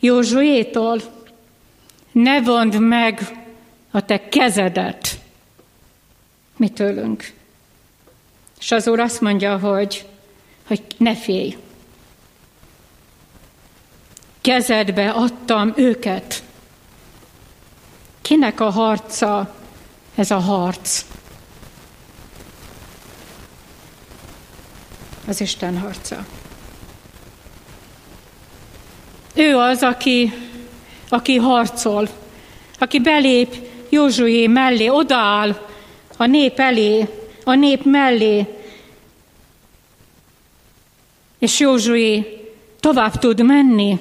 Józsuétól? 0.00 1.00
Ne 2.12 2.42
vond 2.42 2.80
meg 2.80 3.20
a 3.90 4.04
te 4.04 4.28
kezedet 4.28 5.20
mi 6.60 6.68
tőlünk. 6.68 7.32
És 8.58 8.70
az 8.70 8.88
Úr 8.88 9.00
azt 9.00 9.20
mondja, 9.20 9.58
hogy, 9.58 10.06
hogy 10.66 10.82
ne 10.96 11.16
félj. 11.16 11.56
Kezedbe 14.40 15.10
adtam 15.10 15.72
őket. 15.76 16.42
Kinek 18.22 18.60
a 18.60 18.70
harca 18.70 19.54
ez 20.14 20.30
a 20.30 20.38
harc? 20.38 21.04
Az 25.30 25.40
Isten 25.40 25.78
harca. 25.78 26.24
Ő 29.34 29.56
az, 29.56 29.82
aki, 29.82 30.32
aki 31.08 31.36
harcol, 31.36 32.08
aki 32.78 33.00
belép 33.00 33.54
Józsué 33.88 34.46
mellé, 34.46 34.88
odaáll 34.88 35.68
a 36.16 36.26
nép 36.26 36.58
elé, 36.58 37.08
a 37.44 37.54
nép 37.54 37.84
mellé, 37.84 38.46
és 41.38 41.60
Józsué 41.60 42.40
tovább 42.80 43.18
tud 43.18 43.44
menni. 43.44 43.98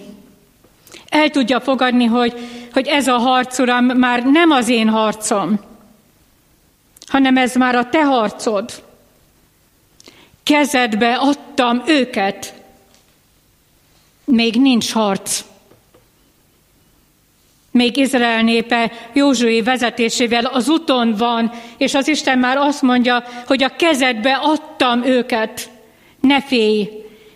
El 1.10 1.30
tudja 1.30 1.62
fogadni, 1.62 2.06
hogy, 2.06 2.34
hogy 2.74 2.88
ez 2.88 3.08
a 3.08 3.18
harc, 3.18 3.60
Uram, 3.60 3.86
már 3.86 4.24
nem 4.24 4.52
az 4.52 4.68
én 4.68 4.90
harcom, 4.90 5.60
hanem 7.08 7.38
ez 7.38 7.56
már 7.56 7.76
a 7.76 7.90
te 7.90 8.04
harcod. 8.04 8.88
Kezedbe 10.50 11.16
adtam 11.16 11.84
őket. 11.88 12.54
Még 14.26 14.56
nincs 14.56 14.92
harc. 14.92 15.44
Még 17.72 17.98
Izrael 17.98 18.42
népe 18.42 18.92
Józsué 19.14 19.62
vezetésével 19.62 20.46
az 20.46 20.70
úton 20.70 21.16
van, 21.16 21.52
és 21.78 21.94
az 21.94 22.08
Isten 22.08 22.40
már 22.40 22.58
azt 22.58 22.82
mondja, 22.82 23.24
hogy 23.46 23.64
a 23.64 23.76
kezedbe 23.76 24.34
adtam 24.34 25.04
őket. 25.04 25.70
Ne 26.20 26.42
félj, 26.42 26.90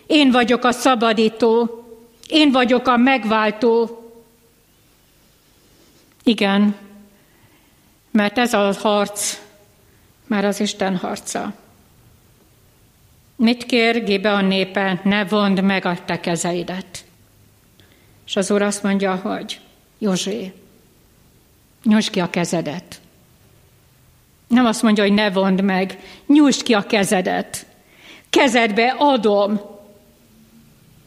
én 0.06 0.30
vagyok 0.30 0.64
a 0.64 0.72
szabadító, 0.72 1.84
én 2.28 2.52
vagyok 2.52 2.86
a 2.86 2.96
megváltó. 2.96 4.02
Igen, 6.22 6.76
mert 8.10 8.38
ez 8.38 8.52
a 8.52 8.72
harc 8.80 9.40
már 10.26 10.44
az 10.44 10.60
Isten 10.60 10.96
harca. 10.96 11.62
Mit 13.36 13.66
kér 13.66 14.04
Gibeon 14.04 14.44
népe, 14.44 15.00
ne 15.04 15.24
vond 15.24 15.62
meg 15.62 15.84
a 15.84 16.04
te 16.04 16.20
kezeidet. 16.20 17.04
És 18.26 18.36
az 18.36 18.50
Úr 18.50 18.62
azt 18.62 18.82
mondja, 18.82 19.14
hogy 19.16 19.60
Józsé, 19.98 20.52
nyújtsd 21.82 22.10
ki 22.10 22.20
a 22.20 22.30
kezedet. 22.30 23.00
Nem 24.46 24.64
azt 24.66 24.82
mondja, 24.82 25.02
hogy 25.02 25.12
ne 25.12 25.30
vond 25.30 25.60
meg, 25.60 25.98
nyújtsd 26.26 26.62
ki 26.62 26.72
a 26.72 26.86
kezedet. 26.86 27.66
Kezedbe 28.30 28.94
adom 28.98 29.60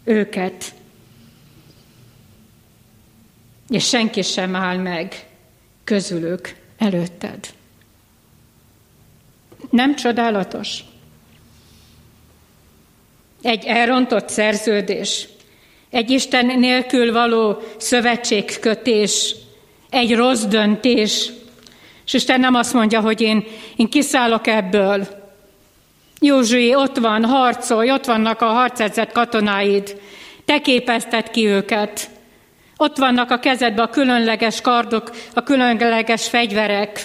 őket. 0.04 0.74
És 3.70 3.88
senki 3.88 4.22
sem 4.22 4.56
áll 4.56 4.78
meg 4.78 5.28
közülük 5.84 6.56
előtted. 6.78 7.54
Nem 9.70 9.96
csodálatos? 9.96 10.84
Egy 13.42 13.66
elrontott 13.66 14.30
szerződés, 14.30 15.28
egy 15.90 16.10
Isten 16.10 16.46
nélkül 16.46 17.12
való 17.12 17.62
szövetségkötés, 17.78 19.36
egy 19.90 20.16
rossz 20.16 20.44
döntés, 20.44 21.30
és 22.06 22.14
Isten 22.14 22.40
nem 22.40 22.56
azt 22.56 22.74
mondja, 22.74 23.02
hogy 23.02 23.22
én, 23.22 23.46
én 23.76 23.90
kiszállok 23.90 24.48
ebből. 24.48 25.08
Józsué, 26.20 26.74
ott 26.74 26.98
van, 26.98 27.26
harcolj, 27.26 27.92
ott 27.92 28.06
vannak 28.06 28.42
a 28.42 28.46
harcedzett 28.46 29.12
katonáid, 29.12 30.02
te 30.46 30.62
képezted 30.62 31.30
ki 31.30 31.48
őket. 31.48 32.10
Ott 32.78 32.98
vannak 32.98 33.32
a 33.32 33.40
kezedben 33.40 33.86
a 33.86 33.90
különleges 33.90 34.62
kardok, 34.62 35.12
a 35.34 35.44
különleges 35.44 36.28
fegyverek. 36.28 37.02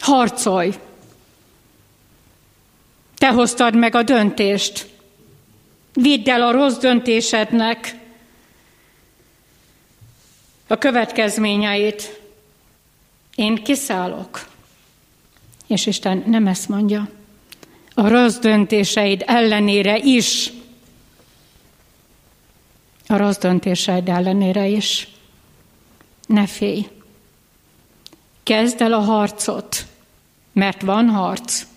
Harcolj! 0.00 0.74
Te 3.24 3.30
hoztad 3.30 3.76
meg 3.76 3.94
a 3.94 4.02
döntést. 4.02 4.86
Vidd 5.92 6.30
el 6.30 6.42
a 6.42 6.50
rossz 6.50 6.76
döntésednek 6.76 7.96
a 10.66 10.78
következményeit. 10.78 12.20
Én 13.34 13.54
kiszállok. 13.54 14.48
És 15.66 15.86
Isten 15.86 16.22
nem 16.26 16.46
ezt 16.46 16.68
mondja. 16.68 17.08
A 17.94 18.08
rossz 18.08 18.36
döntéseid 18.36 19.22
ellenére 19.26 19.98
is. 19.98 20.52
A 23.06 23.16
rossz 23.16 23.38
döntéseid 23.38 24.08
ellenére 24.08 24.66
is. 24.66 25.08
Ne 26.26 26.46
félj. 26.46 26.88
Kezd 28.42 28.80
el 28.80 28.92
a 28.92 29.00
harcot, 29.00 29.86
mert 30.52 30.82
van 30.82 31.08
harc. 31.08 31.72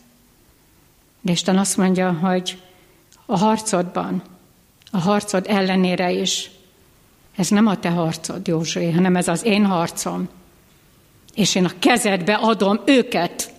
De 1.28 1.34
Isten 1.34 1.58
azt 1.58 1.78
mondja, 1.78 2.12
hogy 2.12 2.62
a 3.26 3.38
harcodban, 3.38 4.24
a 4.92 4.98
harcod 4.98 5.46
ellenére 5.48 6.12
is, 6.12 6.50
ez 7.36 7.50
nem 7.50 7.68
a 7.68 7.80
te 7.80 7.90
harcod, 7.90 8.48
Józsué, 8.48 8.92
hanem 8.92 9.16
ez 9.16 9.28
az 9.28 9.44
én 9.44 9.66
harcom. 9.66 10.30
És 11.34 11.56
én 11.56 11.66
a 11.66 11.72
kezedbe 11.80 12.34
adom 12.34 12.82
őket. 12.86 13.54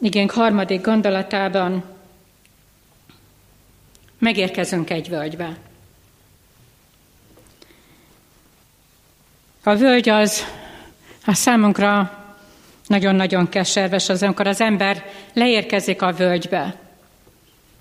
Igen, 0.00 0.28
harmadik 0.28 0.80
gondolatában 0.80 1.84
megérkezünk 4.18 4.90
egy 4.90 5.08
völgybe. 5.08 5.58
A 9.62 9.74
völgy 9.74 10.08
az 10.08 10.44
a 11.28 11.34
számunkra 11.34 12.10
nagyon-nagyon 12.86 13.48
keserves 13.48 14.08
az, 14.08 14.22
amikor 14.22 14.46
az 14.46 14.60
ember 14.60 15.04
leérkezik 15.32 16.02
a 16.02 16.12
völgybe. 16.12 16.74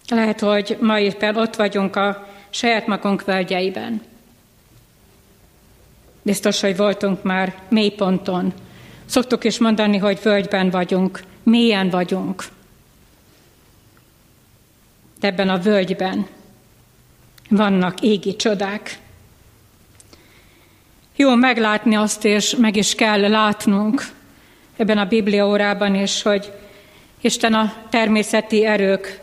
Lehet, 0.07 0.39
hogy 0.39 0.77
ma 0.81 0.99
éppen 0.99 1.36
ott 1.36 1.55
vagyunk 1.55 1.95
a 1.95 2.27
saját 2.49 2.88
magunk 2.88 3.25
völgyeiben. 3.25 4.01
Biztos, 6.21 6.62
hogy 6.62 6.77
voltunk 6.77 7.23
már 7.23 7.55
mélyponton. 7.69 8.53
Szoktuk 9.05 9.43
is 9.43 9.57
mondani, 9.57 9.97
hogy 9.97 10.19
völgyben 10.23 10.69
vagyunk, 10.69 11.23
mélyen 11.43 11.89
vagyunk. 11.89 12.43
De 15.19 15.27
ebben 15.27 15.49
a 15.49 15.60
völgyben 15.60 16.27
vannak 17.49 18.01
égi 18.01 18.36
csodák. 18.36 18.99
Jó 21.19 21.36
meglátni 21.36 21.95
azt, 21.95 22.25
és 22.25 22.56
meg 22.56 22.75
is 22.75 22.95
kell 22.95 23.19
látnunk, 23.30 24.08
ebben 24.75 24.97
a 24.97 25.06
Biblia 25.06 25.47
órában 25.47 25.95
is, 25.95 26.21
hogy 26.21 26.51
Isten 27.21 27.53
a 27.53 27.73
természeti 27.89 28.65
erők 28.65 29.21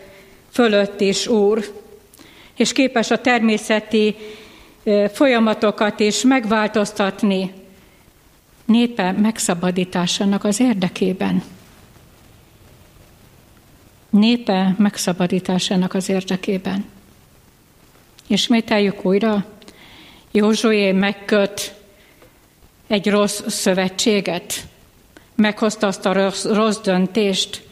fölött 0.50 1.00
is 1.00 1.26
úr, 1.26 1.72
és 2.56 2.72
képes 2.72 3.10
a 3.10 3.20
természeti 3.20 4.16
folyamatokat 5.12 6.00
is 6.00 6.22
megváltoztatni 6.22 7.52
népe 8.64 9.12
megszabadításának 9.12 10.44
az 10.44 10.60
érdekében. 10.60 11.42
Népe 14.10 14.74
megszabadításának 14.78 15.94
az 15.94 16.08
érdekében. 16.08 16.84
Ismételjük 18.26 19.04
újra, 19.04 19.44
Józsué 20.30 20.92
megköt 20.92 21.82
egy 22.94 23.10
rossz 23.10 23.42
szövetséget, 23.46 24.54
meghozta 25.34 25.86
azt 25.86 26.06
a 26.06 26.12
rossz, 26.12 26.44
rossz 26.44 26.78
döntést, 26.78 27.62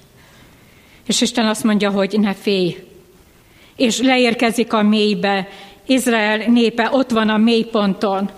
és 1.06 1.20
Isten 1.20 1.46
azt 1.46 1.64
mondja, 1.64 1.90
hogy 1.90 2.20
ne 2.20 2.34
félj. 2.34 2.76
És 3.76 4.00
leérkezik 4.00 4.72
a 4.72 4.82
mélybe, 4.82 5.48
Izrael 5.86 6.36
népe 6.36 6.88
ott 6.92 7.10
van 7.10 7.28
a 7.28 7.36
mélyponton, 7.36 8.30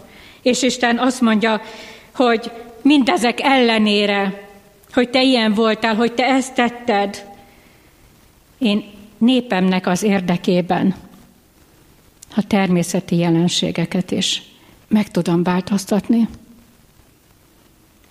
és 0.42 0.62
Isten 0.62 0.98
azt 0.98 1.20
mondja, 1.20 1.60
hogy 2.14 2.50
mindezek 2.82 3.40
ellenére, 3.40 4.48
hogy 4.92 5.10
te 5.10 5.22
ilyen 5.22 5.54
voltál, 5.54 5.94
hogy 5.94 6.12
te 6.12 6.24
ezt 6.24 6.54
tetted, 6.54 7.26
én 8.58 8.84
népemnek 9.18 9.86
az 9.86 10.02
érdekében 10.02 10.94
a 12.36 12.46
természeti 12.46 13.16
jelenségeket 13.16 14.10
is 14.10 14.42
meg 14.88 15.10
tudom 15.10 15.42
változtatni 15.42 16.28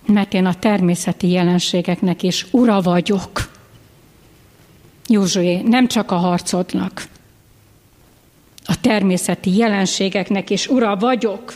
mert 0.06 0.34
én 0.34 0.46
a 0.46 0.54
természeti 0.54 1.30
jelenségeknek 1.30 2.22
is 2.22 2.46
ura 2.50 2.80
vagyok. 2.80 3.50
Józsué, 5.06 5.60
nem 5.60 5.86
csak 5.86 6.10
a 6.10 6.16
harcodnak. 6.16 7.06
a 8.66 8.80
természeti 8.80 9.56
jelenségeknek, 9.56 10.50
és 10.50 10.66
ura 10.66 10.96
vagyok. 10.96 11.54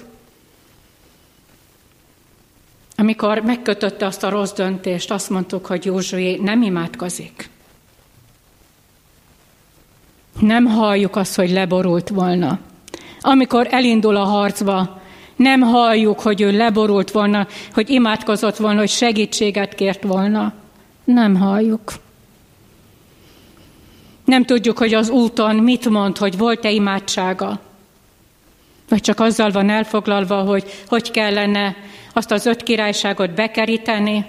Amikor 2.96 3.38
megkötötte 3.40 4.06
azt 4.06 4.22
a 4.22 4.28
rossz 4.28 4.52
döntést, 4.52 5.10
azt 5.10 5.30
mondtuk, 5.30 5.66
hogy 5.66 5.84
Józsué 5.84 6.36
nem 6.36 6.62
imádkozik. 6.62 7.50
Nem 10.40 10.66
halljuk 10.66 11.16
azt, 11.16 11.34
hogy 11.34 11.50
leborult 11.50 12.08
volna. 12.08 12.58
Amikor 13.20 13.66
elindul 13.70 14.16
a 14.16 14.24
harcba, 14.24 14.97
nem 15.38 15.60
halljuk, 15.60 16.20
hogy 16.20 16.40
ő 16.40 16.56
leborult 16.56 17.10
volna, 17.10 17.46
hogy 17.72 17.90
imádkozott 17.90 18.56
volna, 18.56 18.78
hogy 18.78 18.88
segítséget 18.88 19.74
kért 19.74 20.02
volna. 20.02 20.52
Nem 21.04 21.36
halljuk. 21.36 21.92
Nem 24.24 24.44
tudjuk, 24.44 24.78
hogy 24.78 24.94
az 24.94 25.08
úton 25.08 25.56
mit 25.56 25.88
mond, 25.88 26.16
hogy 26.16 26.38
volt-e 26.38 26.70
imádsága. 26.70 27.60
Vagy 28.88 29.00
csak 29.00 29.20
azzal 29.20 29.50
van 29.50 29.70
elfoglalva, 29.70 30.42
hogy 30.42 30.64
hogy 30.88 31.10
kellene 31.10 31.76
azt 32.12 32.30
az 32.30 32.46
öt 32.46 32.62
királyságot 32.62 33.34
bekeríteni, 33.34 34.26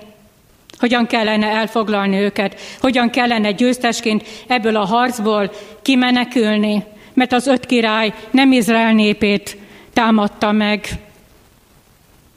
hogyan 0.80 1.08
kellene 1.08 1.48
elfoglalni 1.48 2.18
őket, 2.18 2.60
hogyan 2.80 3.10
kellene 3.10 3.52
győztesként 3.52 4.24
ebből 4.48 4.76
a 4.76 4.86
harcból 4.86 5.52
kimenekülni, 5.82 6.84
mert 7.14 7.34
az 7.34 7.48
öt 7.48 7.66
király 7.66 8.14
nem 8.32 8.52
Izrael 8.52 8.94
népét 8.94 9.58
támadta 10.00 10.52
meg, 10.52 10.88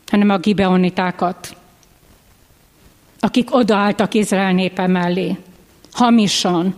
hanem 0.07 0.31
a 0.31 0.39
gibeonitákat, 0.39 1.57
akik 3.21 3.55
odaálltak 3.55 4.15
Izrael 4.15 4.53
népe 4.53 4.87
mellé, 4.87 5.39
hamisan. 5.93 6.75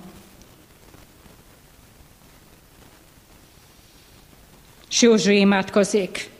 És 4.89 5.03
Józsu 5.03 5.31
imádkozik. 5.31 6.31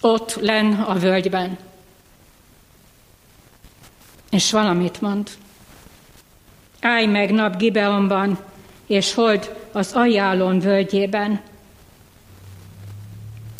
Ott 0.00 0.34
len 0.40 0.72
a 0.72 0.94
völgyben. 0.94 1.58
És 4.30 4.50
valamit 4.50 5.00
mond. 5.00 5.30
Állj 6.80 7.06
meg 7.06 7.32
nap 7.32 7.56
Gibeonban, 7.56 8.38
és 8.86 9.14
hold 9.14 9.68
az 9.72 9.92
ajánlón 9.92 10.58
völgyében. 10.58 11.52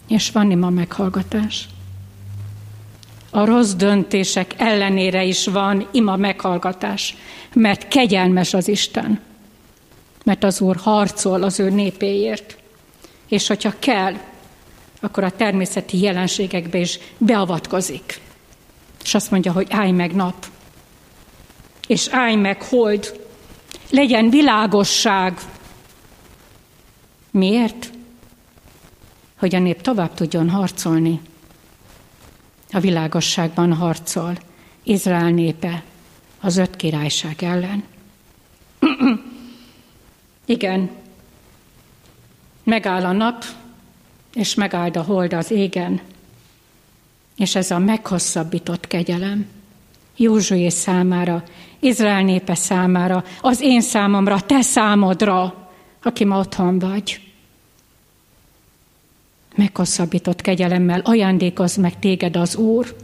És 0.08 0.30
van 0.30 0.50
ima 0.50 0.70
meghallgatás. 0.70 1.68
A 3.30 3.44
rossz 3.44 3.72
döntések 3.72 4.54
ellenére 4.56 5.24
is 5.24 5.46
van 5.46 5.88
ima 5.90 6.16
meghallgatás, 6.16 7.16
mert 7.54 7.88
kegyelmes 7.88 8.54
az 8.54 8.68
Isten. 8.68 9.20
Mert 10.24 10.44
az 10.44 10.60
Úr 10.60 10.76
harcol 10.76 11.42
az 11.42 11.60
ő 11.60 11.70
népéért. 11.70 12.56
És 13.28 13.46
hogyha 13.46 13.72
kell, 13.78 14.14
akkor 15.00 15.24
a 15.24 15.30
természeti 15.30 16.00
jelenségekbe 16.00 16.78
is 16.78 16.98
beavatkozik. 17.18 18.20
És 19.04 19.14
azt 19.14 19.30
mondja, 19.30 19.52
hogy 19.52 19.66
állj 19.70 19.90
meg 19.90 20.14
nap, 20.14 20.46
és 21.86 22.08
állj 22.10 22.34
meg 22.34 22.62
hold, 22.62 23.20
legyen 23.90 24.30
világosság. 24.30 25.40
Miért? 27.30 27.90
Hogy 29.44 29.54
a 29.54 29.59
nép 29.59 29.80
tovább 29.80 30.14
tudjon 30.14 30.50
harcolni. 30.50 31.20
A 32.72 32.80
világosságban 32.80 33.72
harcol 33.72 34.38
Izrael 34.83 35.30
népe 35.30 35.83
az 36.40 36.57
öt 36.57 36.76
királyság 36.76 37.42
ellen. 37.42 37.85
Igen, 40.44 40.90
megáll 42.62 43.04
a 43.04 43.12
nap, 43.12 43.44
és 44.35 44.54
megáld 44.54 44.96
a 44.96 45.02
hold 45.02 45.33
az 45.33 45.50
égen, 45.50 46.00
és 47.37 47.54
ez 47.54 47.70
a 47.70 47.78
meghosszabbított 47.78 48.87
kegyelem 48.87 49.46
Józsué 50.16 50.68
számára, 50.68 51.44
Izrael 51.78 52.22
népe 52.22 52.54
számára, 52.54 53.24
az 53.40 53.61
én 53.61 53.80
számomra, 53.80 54.40
te 54.40 54.62
számodra, 54.62 55.68
aki 56.02 56.24
ma 56.24 56.38
otthon 56.38 56.78
vagy. 56.78 57.23
Meghosszabbított 59.54 60.40
kegyelemmel 60.40 61.00
ajándékoz 61.00 61.76
meg 61.76 61.98
téged 61.98 62.36
az 62.36 62.56
Úr, 62.56 62.96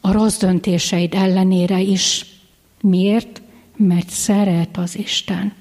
a 0.00 0.12
rossz 0.12 0.38
döntéseid 0.38 1.14
ellenére 1.14 1.80
is. 1.80 2.24
Miért? 2.80 3.42
Mert 3.76 4.08
szeret 4.08 4.76
az 4.76 4.96
Isten. 4.98 5.54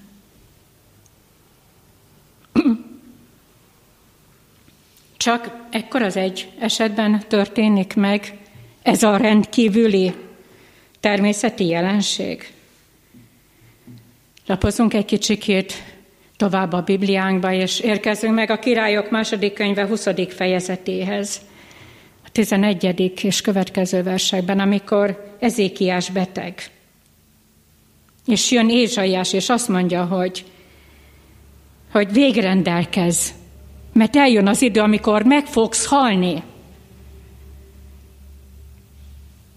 Csak 5.18 5.68
ekkor 5.70 6.02
az 6.02 6.16
egy 6.16 6.52
esetben 6.60 7.24
történik 7.28 7.96
meg 7.96 8.38
ez 8.82 9.04
a 9.04 9.18
rendkívüli 9.18 10.14
természeti 11.00 11.66
jelenség. 11.66 12.54
Lapozunk 14.46 14.94
egy 14.94 15.06
kicsikét 15.06 15.74
tovább 16.38 16.74
a 16.74 16.82
Bibliánkba, 16.82 17.52
és 17.52 17.80
érkezünk 17.80 18.34
meg 18.34 18.50
a 18.50 18.60
királyok 18.60 19.10
második 19.10 19.54
könyve 19.54 19.88
20. 19.88 20.08
fejezetéhez, 20.30 21.42
a 22.26 22.30
11. 22.32 23.14
és 23.24 23.42
következő 23.42 24.04
versekben, 24.04 24.60
amikor 24.60 25.36
Ezékiás 25.40 26.10
beteg. 26.10 26.72
És 28.26 28.52
jön 28.52 28.70
Ézsaiás, 28.70 29.34
és 29.34 29.50
azt 29.50 29.68
mondja, 29.68 30.06
hogy, 30.06 30.46
hogy 31.92 32.12
végrendelkez, 32.12 33.34
mert 33.94 34.16
eljön 34.16 34.48
az 34.48 34.62
idő, 34.62 34.80
amikor 34.80 35.24
meg 35.24 35.46
fogsz 35.46 35.86
halni. 35.86 36.44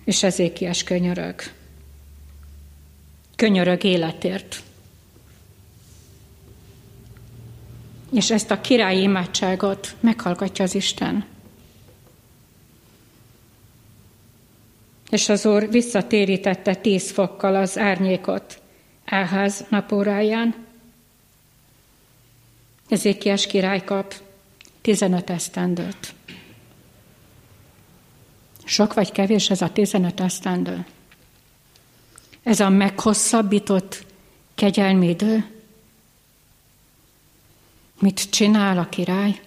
És 0.05 0.23
Ezékiás 0.23 0.83
könyörög. 0.83 1.35
Könyörög 3.37 3.85
életért. 3.85 4.63
És 8.13 8.31
ezt 8.31 8.51
a 8.51 8.61
királyi 8.61 9.03
imádságot 9.03 9.97
meghallgatja 10.01 10.65
az 10.65 10.75
Isten. 10.75 11.25
És 15.11 15.29
az 15.29 15.47
Úr 15.47 15.71
visszatérítette 15.71 16.75
tíz 16.75 17.11
fokkal 17.11 17.57
az 17.57 17.79
árnyékot 17.79 18.63
Áház 19.05 19.65
napóráján. 19.69 20.55
Ezékiás 22.89 23.47
király 23.47 23.85
kap 23.85 24.15
15 24.81 25.31
esztendőt. 25.31 26.15
Sok 28.65 28.95
vagy 28.95 29.13
kevés 29.13 29.51
ez 29.51 29.63
a 29.63 29.73
15 29.73 30.21
esztendő? 30.21 30.87
Ez 32.43 32.61
a 32.61 32.69
meghosszabbított 32.69 34.05
kegyelmi 34.55 35.09
idő? 35.09 35.60
Mit 38.01 38.31
csinál 38.31 38.79
a 38.79 38.89
király? 38.89 39.41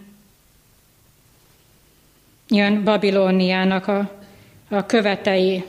Jön 2.48 2.84
Babilóniának 2.84 3.88
a, 3.88 4.12
a 4.70 4.86
követei. 4.86 5.64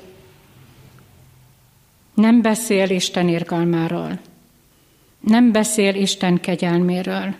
Nem 2.14 2.42
beszél 2.42 2.90
Isten 2.90 3.28
irgalmáról. 3.28 4.20
Nem 5.20 5.52
beszél 5.52 5.94
Isten 5.94 6.40
kegyelméről. 6.40 7.34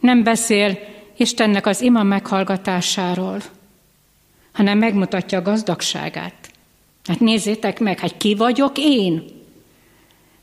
Nem 0.00 0.22
beszél 0.22 0.78
Istennek 1.16 1.66
az 1.66 1.80
ima 1.80 2.02
meghallgatásáról, 2.02 3.42
hanem 4.52 4.78
megmutatja 4.78 5.38
a 5.38 5.42
gazdagságát. 5.42 6.50
Hát 7.04 7.20
nézzétek 7.20 7.80
meg, 7.80 7.98
hát 7.98 8.16
ki 8.16 8.34
vagyok 8.34 8.72
én? 8.78 9.35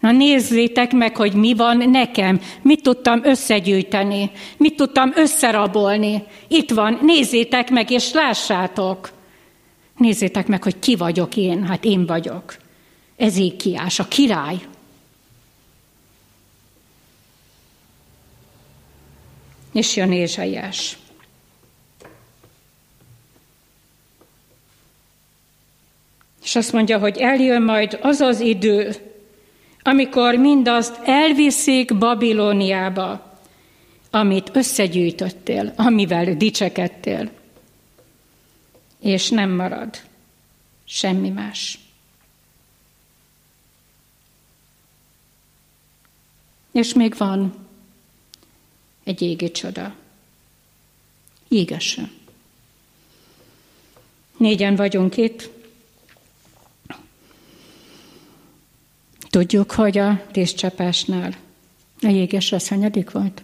Na 0.03 0.11
nézzétek 0.11 0.91
meg, 0.91 1.15
hogy 1.15 1.33
mi 1.33 1.53
van 1.53 1.77
nekem, 1.77 2.41
mit 2.61 2.81
tudtam 2.81 3.21
összegyűjteni, 3.23 4.31
mit 4.57 4.75
tudtam 4.75 5.11
összerabolni. 5.15 6.23
Itt 6.47 6.71
van, 6.71 6.99
nézzétek 7.01 7.69
meg, 7.69 7.91
és 7.91 8.11
lássátok. 8.11 9.11
Nézzétek 9.97 10.47
meg, 10.47 10.63
hogy 10.63 10.79
ki 10.79 10.95
vagyok 10.95 11.37
én, 11.37 11.63
hát 11.67 11.85
én 11.85 12.05
vagyok. 12.05 12.55
Ezékiás, 13.15 13.99
a 13.99 14.07
király. 14.07 14.55
És 19.73 19.95
jön 19.95 20.11
Ézsaiás. 20.11 20.97
És 26.43 26.55
azt 26.55 26.71
mondja, 26.71 26.99
hogy 26.99 27.17
eljön 27.17 27.61
majd 27.61 27.99
az 28.01 28.19
az 28.19 28.39
idő, 28.39 29.11
amikor 29.83 30.35
mindazt 30.35 30.99
elviszik 31.03 31.97
Babilóniába, 31.97 33.37
amit 34.09 34.49
összegyűjtöttél, 34.53 35.73
amivel 35.75 36.35
dicsekedtél, 36.35 37.31
és 38.99 39.29
nem 39.29 39.49
marad 39.49 40.01
semmi 40.83 41.29
más. 41.29 41.79
És 46.71 46.93
még 46.93 47.17
van 47.17 47.53
egy 49.03 49.21
égi 49.21 49.51
csoda. 49.51 49.95
Jégeső. 51.47 52.11
Négyen 54.37 54.75
vagyunk 54.75 55.17
itt. 55.17 55.52
Tudjuk, 59.33 59.71
hogy 59.71 59.97
a 59.97 60.25
tészcsapásnál 60.31 61.35
a 62.01 62.07
jéges 62.07 62.51
az 62.51 62.67
hanyadik 62.67 63.11
volt? 63.11 63.43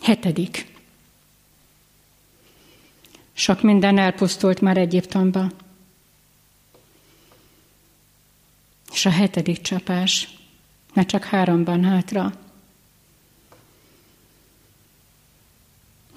Hetedik. 0.00 0.66
Sok 3.32 3.62
minden 3.62 3.98
elpusztult 3.98 4.60
már 4.60 4.76
Egyiptomba. 4.76 5.50
És 8.92 9.06
a 9.06 9.10
hetedik 9.10 9.60
csapás, 9.60 10.38
mert 10.94 11.08
csak 11.08 11.24
háromban 11.24 11.84
hátra. 11.84 12.32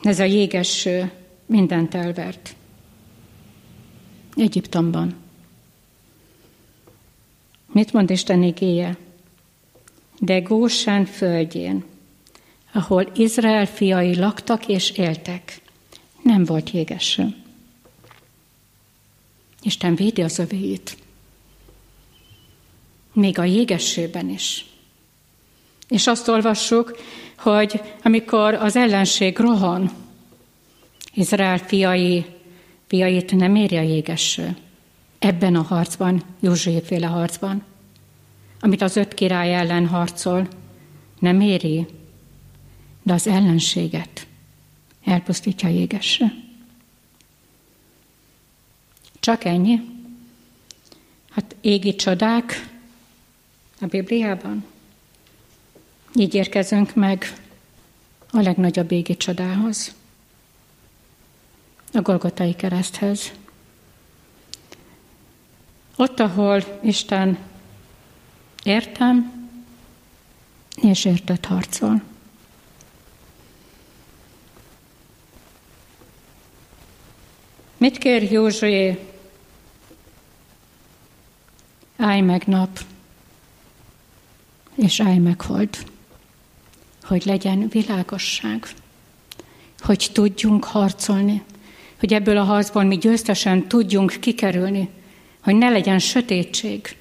Ez 0.01 0.19
a 0.19 0.23
jégeső 0.23 1.11
mindent 1.45 1.95
elvert. 1.95 2.57
Egyiptomban. 4.39 5.15
Mit 7.71 7.93
mond 7.93 8.09
Isten 8.09 8.43
igéje? 8.43 8.97
De 10.19 10.39
Gósán 10.39 11.05
földjén, 11.05 11.83
ahol 12.71 13.11
Izrael 13.15 13.65
fiai 13.65 14.15
laktak 14.15 14.67
és 14.67 14.89
éltek, 14.89 15.61
nem 16.21 16.45
volt 16.45 16.71
jégeső. 16.71 17.35
Isten 19.61 19.95
védi 19.95 20.21
az 20.21 20.39
övéit. 20.39 20.97
Még 23.13 23.39
a 23.39 23.43
jégesőben 23.43 24.29
is. 24.29 24.65
És 25.87 26.07
azt 26.07 26.27
olvassuk, 26.27 26.97
hogy 27.37 27.81
amikor 28.03 28.53
az 28.53 28.75
ellenség 28.75 29.37
rohan, 29.37 29.91
Izrael 31.13 31.57
fiai, 31.57 32.25
fiait 32.89 33.35
nem 33.35 33.55
éri 33.55 33.77
a 33.77 33.81
jégeső. 33.81 34.57
Ebben 35.19 35.55
a 35.55 35.61
harcban, 35.61 36.23
Józsuéféle 36.39 37.07
harcban, 37.07 37.63
amit 38.59 38.81
az 38.81 38.95
öt 38.95 39.13
király 39.13 39.55
ellen 39.55 39.87
harcol, 39.87 40.47
nem 41.19 41.41
éri, 41.41 41.85
de 43.03 43.13
az 43.13 43.27
ellenséget 43.27 44.27
elpusztítja 45.03 45.69
jégesre. 45.69 46.33
Csak 49.19 49.43
ennyi? 49.43 49.81
Hát 51.29 51.55
égi 51.61 51.95
csodák 51.95 52.69
a 53.81 53.85
Bibliában? 53.85 54.65
Így 56.15 56.33
érkezünk 56.33 56.95
meg 56.95 57.33
a 58.31 58.39
legnagyobb 58.39 58.91
égi 58.91 59.17
csodához, 59.17 59.95
a 61.93 62.01
Golgotai 62.01 62.55
kereszthez. 62.55 63.31
Ott, 65.95 66.19
ahol 66.19 66.79
Isten 66.81 67.37
értem 68.63 69.47
és 70.81 71.05
értett 71.05 71.45
harcol. 71.45 72.01
Mit 77.77 77.97
kér 77.97 78.31
Józsué? 78.31 79.07
Állj 81.97 82.21
meg 82.21 82.43
nap, 82.45 82.79
és 84.75 84.99
állj 84.99 85.17
meg 85.17 85.41
hold, 85.41 85.77
hogy 87.03 87.25
legyen 87.25 87.67
világosság, 87.67 88.67
hogy 89.79 90.09
tudjunk 90.13 90.63
harcolni, 90.63 91.43
hogy 91.99 92.13
ebből 92.13 92.37
a 92.37 92.43
harcból 92.43 92.83
mi 92.83 92.97
győztesen 92.97 93.67
tudjunk 93.67 94.17
kikerülni, 94.19 94.89
hogy 95.43 95.55
ne 95.55 95.69
legyen 95.69 95.99
sötétség. 95.99 96.97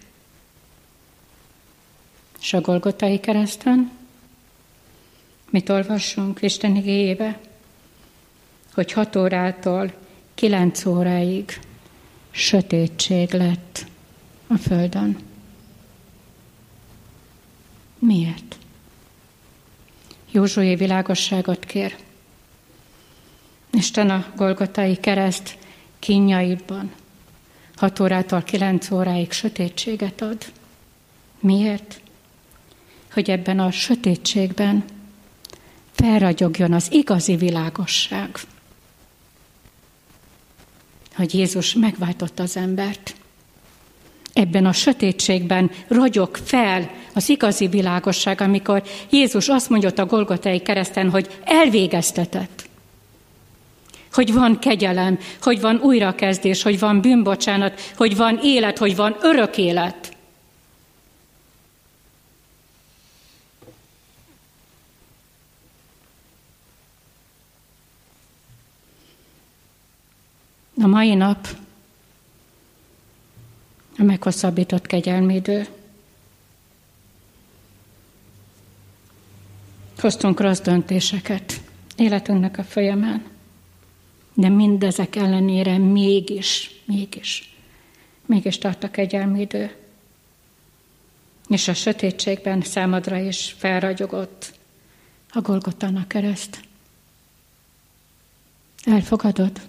És 2.40 2.52
a 2.52 2.61
Golgotai 2.61 3.20
kereszten 3.20 3.90
mit 5.50 5.68
olvassunk 5.68 6.42
Isten 6.42 6.76
igéjébe? 6.76 7.40
Hogy 8.74 8.92
hat 8.92 9.16
órától 9.16 9.92
kilenc 10.34 10.84
óráig 10.84 11.61
sötétség 12.30 13.32
lett 13.32 13.87
a 14.46 14.56
földön. 14.56 15.18
Miért? 17.98 18.56
Józsué 20.30 20.74
világosságot 20.74 21.64
kér. 21.64 21.96
Isten 23.70 24.11
a 24.11 24.26
Golgotai 24.37 24.96
kereszt 24.96 25.59
kínjaidban 25.98 26.92
hat 27.76 28.00
órától 28.00 28.42
kilenc 28.42 28.90
óráig 28.90 29.33
sötétséget 29.33 30.22
ad. 30.22 30.44
Miért? 31.40 32.00
Hogy 33.12 33.31
ebben 33.31 33.59
a 33.59 33.70
sötétségben 33.70 34.85
felragyogjon 35.92 36.72
az 36.72 36.92
igazi 36.92 37.37
világosság 37.37 38.38
hogy 41.18 41.35
Jézus 41.35 41.74
megváltotta 41.74 42.42
az 42.42 42.57
embert. 42.57 43.14
Ebben 44.33 44.66
a 44.66 44.72
sötétségben 44.72 45.70
ragyog 45.88 46.37
fel 46.37 46.90
az 47.14 47.28
igazi 47.28 47.66
világosság, 47.66 48.40
amikor 48.40 48.83
Jézus 49.11 49.48
azt 49.48 49.70
mondja 49.70 49.90
a 49.96 50.07
Golgotai 50.07 50.61
kereszten, 50.61 51.11
hogy 51.11 51.40
elvégeztetett. 51.44 52.67
Hogy 54.12 54.32
van 54.32 54.58
kegyelem, 54.58 55.18
hogy 55.40 55.60
van 55.60 55.76
újrakezdés, 55.76 56.62
hogy 56.62 56.78
van 56.78 57.00
bűnbocsánat, 57.00 57.80
hogy 57.96 58.16
van 58.16 58.38
élet, 58.42 58.78
hogy 58.78 58.96
van 58.96 59.16
örök 59.20 59.58
élet. 59.58 60.16
A 70.82 70.86
mai 70.86 71.14
nap 71.14 71.48
a 73.98 74.02
meghosszabbított 74.02 74.86
kegyelmidő. 74.86 75.66
Hoztunk 79.98 80.40
rossz 80.40 80.60
döntéseket 80.60 81.60
életünknek 81.96 82.58
a 82.58 82.62
folyamán, 82.64 83.24
de 84.38 84.48
mindezek 84.48 85.16
ellenére 85.16 85.79
mégis, 85.79 86.70
mégis, 86.85 87.57
mégis 88.27 88.59
tart 88.59 88.85
a 88.85 88.90
kegyelmidő. 88.90 89.77
És 91.48 91.68
a 91.68 91.74
sötétségben 91.74 92.61
számadra 92.61 93.18
is 93.18 93.55
felragyogott 93.59 94.55
a 95.31 95.40
Golgotának 95.40 96.09
kereszt. 96.09 96.61
Elfogadod? 98.85 99.61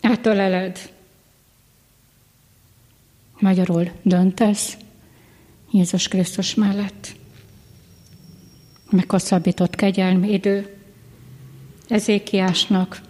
átöleled. 0.00 0.92
Magyarul 3.38 3.90
döntesz 4.02 4.76
Jézus 5.70 6.08
Krisztus 6.08 6.54
mellett. 6.54 7.16
Meghosszabbított 8.90 9.74
kegyelmi 9.74 10.32
idő. 10.32 10.79
Ezékiásnak 11.90 13.00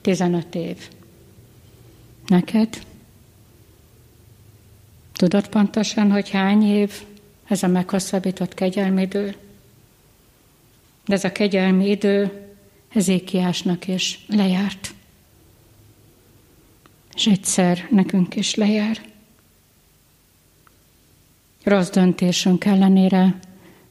15 0.00 0.54
év. 0.54 0.88
Neked? 2.26 2.82
Tudod 5.12 5.48
pontosan, 5.48 6.10
hogy 6.10 6.30
hány 6.30 6.62
év 6.62 6.92
ez 7.44 7.62
a 7.62 7.66
meghosszabbított 7.66 8.54
kegyelmi 8.54 9.02
idő? 9.02 9.36
De 11.06 11.14
ez 11.14 11.24
a 11.24 11.32
kegyelmi 11.32 11.90
idő 11.90 12.46
Ezékiásnak 12.88 13.88
is 13.88 14.24
lejárt 14.28 14.94
és 17.18 17.26
egyszer 17.26 17.86
nekünk 17.90 18.36
is 18.36 18.54
lejár. 18.54 19.00
Rossz 21.62 21.90
döntésünk 21.90 22.64
ellenére 22.64 23.38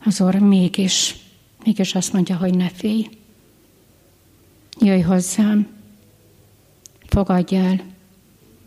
az 0.06 0.22
Úr 0.22 0.36
mégis, 0.36 1.16
mégis 1.64 1.96
azt 1.96 2.14
mondja, 2.14 2.38
hogy 2.38 2.56
ne 2.56 2.70
félj. 2.70 3.17
Jöjj 4.80 5.02
hozzám, 5.02 5.68
fogadj 7.06 7.56
el, 7.56 7.82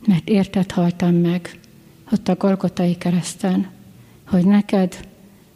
mert 0.06 0.28
érted 0.28 0.70
haltam 0.70 1.14
meg 1.14 1.60
ott 2.12 2.28
a 2.28 2.34
Golgotai 2.34 2.96
kereszten, 2.96 3.70
hogy 4.24 4.44
neked 4.44 5.08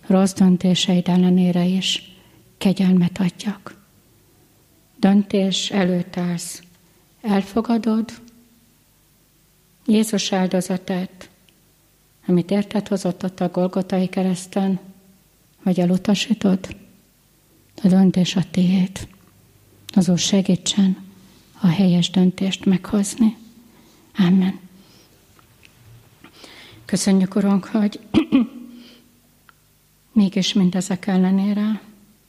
rossz 0.06 0.32
döntéseid 0.32 1.08
ellenére 1.08 1.64
is 1.64 2.12
kegyelmet 2.58 3.18
adjak. 3.18 3.82
Döntés 4.96 5.70
előtt 5.70 6.16
állsz. 6.16 6.62
Elfogadod, 7.20 8.12
Jézus 9.86 10.32
áldozatát, 10.32 11.28
amit 12.26 12.50
érted 12.50 12.88
hozott 12.88 13.24
ott 13.24 13.40
a 13.40 13.48
Golgotai 13.48 14.08
kereszten, 14.08 14.78
vagy 15.62 15.80
elutasítod, 15.80 16.76
a 17.82 17.88
döntés 17.88 18.36
a 18.36 18.42
tiéd. 18.50 19.08
Azon 19.94 20.16
segítsen 20.16 21.04
a 21.60 21.66
helyes 21.66 22.10
döntést 22.10 22.64
meghozni. 22.64 23.36
Amen. 24.18 24.58
Köszönjük, 26.84 27.34
Urunk, 27.34 27.64
hogy 27.64 28.00
mégis 30.12 30.52
mindezek 30.52 31.06
ellenére 31.06 31.80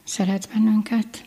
szeretsz 0.04 0.46
bennünket. 0.46 1.24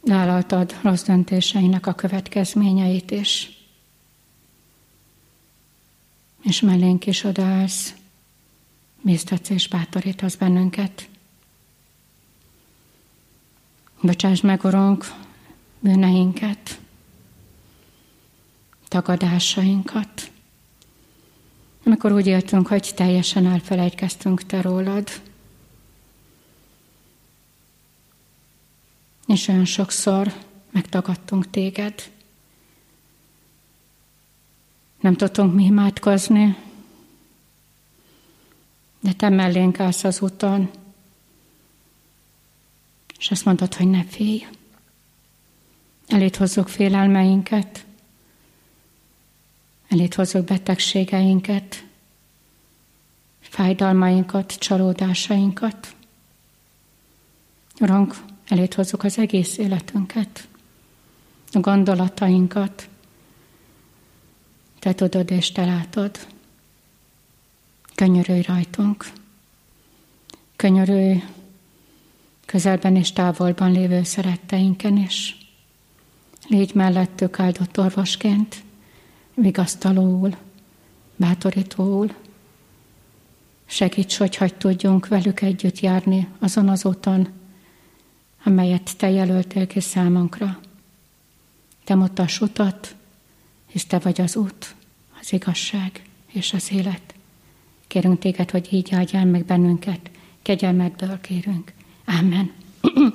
Vállaltad 0.00 0.76
rossz 0.82 1.02
döntéseinek 1.02 1.86
a 1.86 1.94
következményeit 1.94 3.10
is. 3.10 3.50
És 6.42 6.60
mellénk 6.60 7.06
is 7.06 7.24
odaállsz, 7.24 7.94
bíztatsz 9.02 9.50
és 9.50 9.68
bátorítasz 9.68 10.34
bennünket. 10.34 11.08
Bocsáss 14.02 14.40
meg, 14.40 14.64
Urunk, 14.64 15.04
bűneinket, 15.80 16.80
tagadásainkat, 18.88 20.30
amikor 21.84 22.12
úgy 22.12 22.26
éltünk, 22.26 22.66
hogy 22.66 22.92
teljesen 22.96 23.46
elfelejtkeztünk 23.46 24.42
Te 24.42 24.60
rólad. 24.60 25.08
És 29.26 29.48
olyan 29.48 29.64
sokszor 29.64 30.32
megtagadtunk 30.70 31.50
Téged. 31.50 32.10
Nem 35.00 35.14
tudtunk 35.14 35.54
mi 35.54 35.64
imádkozni, 35.64 36.56
de 39.00 39.12
Te 39.12 39.28
mellénk 39.28 39.80
állsz 39.80 40.04
az 40.04 40.20
úton, 40.20 40.70
és 43.20 43.30
azt 43.30 43.44
mondod, 43.44 43.74
hogy 43.74 43.88
ne 43.88 44.04
félj. 44.04 44.46
Elét 46.06 46.36
hozzuk 46.36 46.68
félelmeinket, 46.68 47.84
elét 49.88 50.14
hozzuk 50.14 50.44
betegségeinket, 50.44 51.84
fájdalmainkat, 53.40 54.52
csalódásainkat. 54.52 55.94
Urunk, 57.80 58.14
elét 58.48 58.74
hozzuk 58.74 59.04
az 59.04 59.18
egész 59.18 59.58
életünket, 59.58 60.48
a 61.52 61.58
gondolatainkat. 61.58 62.88
Te 64.78 64.94
tudod 64.94 65.30
és 65.30 65.52
te 65.52 65.64
látod. 65.64 66.26
Könyörülj 67.94 68.42
rajtunk. 68.42 69.12
Könyörülj 70.56 71.22
közelben 72.50 72.96
és 72.96 73.12
távolban 73.12 73.72
lévő 73.72 74.02
szeretteinken 74.02 74.96
is. 74.96 75.36
Légy 76.48 76.74
mellettük 76.74 77.38
áldott 77.38 77.78
orvosként, 77.78 78.62
vigasztalóul, 79.34 80.36
bátorítóul. 81.16 82.14
Segíts, 83.66 84.16
hogy 84.16 84.36
hagy 84.36 84.54
tudjunk 84.54 85.08
velük 85.08 85.40
együtt 85.40 85.80
járni 85.80 86.28
azon 86.38 86.68
az 86.68 86.84
úton, 86.84 87.28
amelyet 88.44 88.96
Te 88.96 89.10
jelöltél 89.10 89.66
ki 89.66 89.80
számunkra. 89.80 90.58
Te 91.84 91.94
mutass 91.94 92.40
utat, 92.40 92.94
hisz 93.66 93.86
Te 93.86 93.98
vagy 93.98 94.20
az 94.20 94.36
út, 94.36 94.74
az 95.20 95.32
igazság 95.32 96.02
és 96.26 96.52
az 96.52 96.72
élet. 96.72 97.14
Kérünk 97.86 98.18
Téged, 98.18 98.50
hogy 98.50 98.68
így 98.72 98.94
áldjál 98.94 99.24
meg 99.24 99.44
bennünket, 99.44 100.10
kegyelmedből 100.42 101.20
kérünk. 101.20 101.78
Amen. 102.18 102.50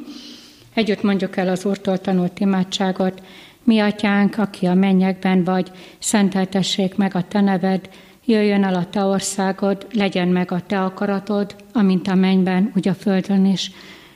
Együtt 0.73 1.03
mondjuk 1.03 1.37
el 1.37 1.47
az 1.47 1.65
Úrtól 1.65 1.97
tanult 1.97 2.39
imádságot, 2.39 3.21
mi 3.63 3.79
atyánk, 3.79 4.37
aki 4.37 4.65
a 4.65 4.73
mennyekben 4.73 5.43
vagy, 5.43 5.71
szenteltessék 5.99 6.95
meg 6.95 7.15
a 7.15 7.23
te 7.27 7.41
neved, 7.41 7.89
jöjjön 8.25 8.63
el 8.63 8.73
a 8.73 8.89
te 8.89 9.03
országod, 9.03 9.87
legyen 9.93 10.27
meg 10.27 10.51
a 10.51 10.61
te 10.61 10.81
akaratod, 10.81 11.55
amint 11.73 12.07
a 12.07 12.15
mennyben, 12.15 12.71
úgy 12.75 12.87
a 12.87 12.93
földön 12.93 13.45
is. 13.45 13.71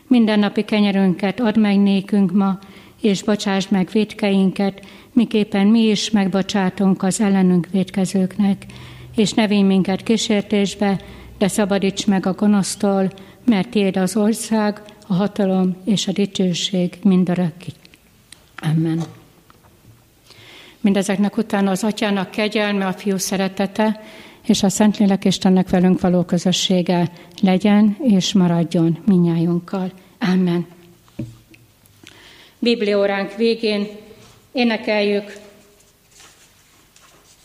Mindennapi 0.08 0.64
kenyerünket 0.64 1.40
add 1.40 1.60
meg 1.60 1.80
nékünk 1.80 2.32
ma, 2.32 2.60
és 3.02 3.24
bocsásd 3.24 3.72
meg 3.72 3.90
védkeinket, 3.92 4.86
miképpen 5.14 5.68
mi 5.68 5.80
is 5.80 6.10
megbocsátunk 6.10 7.04
az 7.04 7.22
ellenünk 7.22 7.68
védkezőknek, 7.72 8.66
és 9.16 9.34
ne 9.34 9.48
vinj 9.48 9.64
minket 9.64 10.04
kísértésbe, 10.04 11.00
de 11.38 11.48
szabadíts 11.48 12.08
meg 12.08 12.26
a 12.26 12.34
gonosztól, 12.34 13.12
mert 13.46 13.70
tiéd 13.70 13.98
az 13.98 14.16
ország, 14.16 14.82
a 15.08 15.14
hatalom 15.14 15.78
és 15.86 16.08
a 16.08 16.12
dicsőség 16.12 17.00
mindörökig. 17.04 17.74
Amen. 18.62 19.04
Mindezeknek 20.82 21.38
utána 21.38 21.72
az 21.72 21.84
atyának 21.84 22.32
kegyelme, 22.32 22.86
a 22.86 22.94
fiú 22.94 23.18
szeretete, 23.18 24.02
és 24.46 24.64
a 24.64 24.70
Szentlélek 24.70 25.26
Istennek 25.26 25.70
velünk 25.70 26.02
való 26.02 26.24
közössége 26.24 27.12
legyen 27.42 27.98
és 28.02 28.34
maradjon 28.34 29.00
minnyájunkkal. 29.06 29.92
Amen. 30.20 30.68
Biblióránk 32.60 33.36
végén 33.36 33.88
énekeljük 34.52 35.38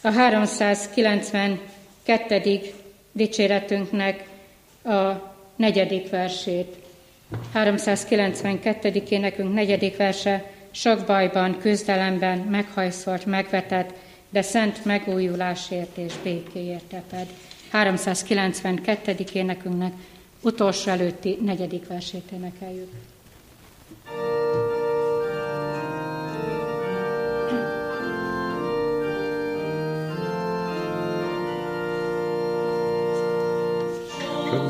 a 0.00 0.10
392. 0.10 2.60
dicséretünknek 3.12 4.28
a 4.84 5.33
negyedik 5.56 6.10
versét. 6.10 6.76
392. 7.52 9.02
énekünk 9.08 9.54
negyedik 9.54 9.96
verse 9.96 10.52
sok 10.70 11.06
bajban, 11.06 11.58
küzdelemben, 11.58 12.38
meghajszolt, 12.38 13.26
megvetett, 13.26 13.92
de 14.30 14.42
szent 14.42 14.84
megújulásért 14.84 15.96
és 15.96 16.12
békéért 16.22 16.84
teped. 16.84 17.26
392. 17.70 19.14
énekünknek 19.32 19.92
utolsó 20.40 20.90
előtti 20.90 21.38
negyedik 21.44 21.86
versét 21.86 22.30
énekeljük. 22.32 22.90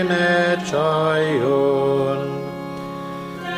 Ne 0.08 0.56
csaljon. 0.72 2.39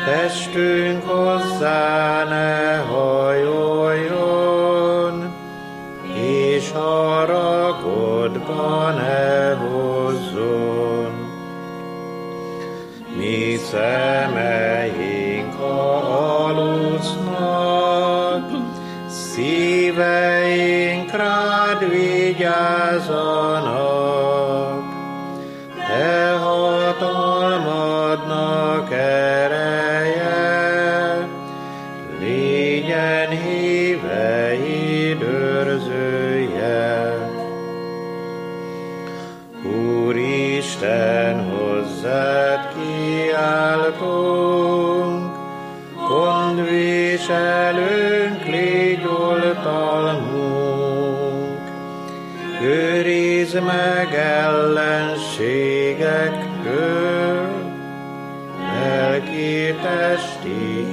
Testünk 0.04 1.04
hozzá 1.04 2.24
ne 2.24 2.76
hajoljon, 2.90 4.54
és 6.14 6.72
haragodba 6.72 8.90
ne 8.90 9.54
hozzon. 9.54 11.12
Mi 13.16 13.58
szemeink 13.70 15.54
alusznak, 16.40 18.50
szíveink 19.08 21.10
rád 21.10 21.90
vigyázanak, 21.90 23.21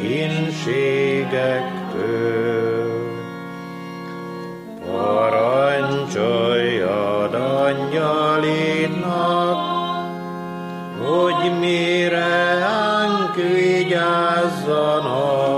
inségektől. 0.03 1.79
Parancsoljad 4.91 7.33
angyalidnak, 7.33 9.57
hogy 11.01 11.59
mire 11.59 12.63
ánk 12.63 13.35
vigyázzanak, 13.35 15.48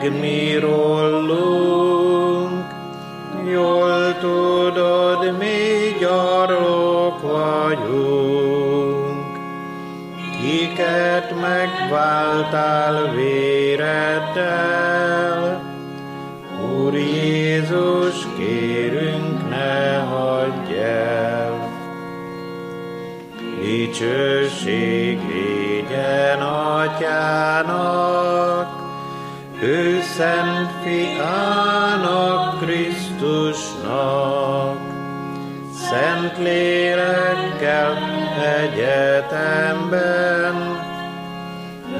meg 0.00 0.18
mi 0.20 0.58
rólunk, 0.58 1.86
jól 3.52 4.18
tudod, 4.20 5.38
mi 5.38 5.96
gyarlók 6.00 7.20
vagyunk, 7.20 8.58
kiket 10.40 11.34
megváltál 11.40 13.12
véreddel. 13.14 14.56
Úr 16.74 16.94
Jézus, 16.94 18.26
kérünk, 18.36 19.48
ne 19.48 19.96
hagyj 19.96 20.74
el. 20.78 21.68
Dicsőség 23.60 25.18
légyen 25.28 26.40
atyának, 26.40 27.58
ő 29.62 30.00
szent 30.00 30.70
fiának, 30.82 32.60
Krisztusnak, 32.60 33.98
szent 35.74 36.38
lélekkel 36.38 37.98
egyetemben, 38.62 39.76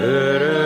örök 0.01 0.58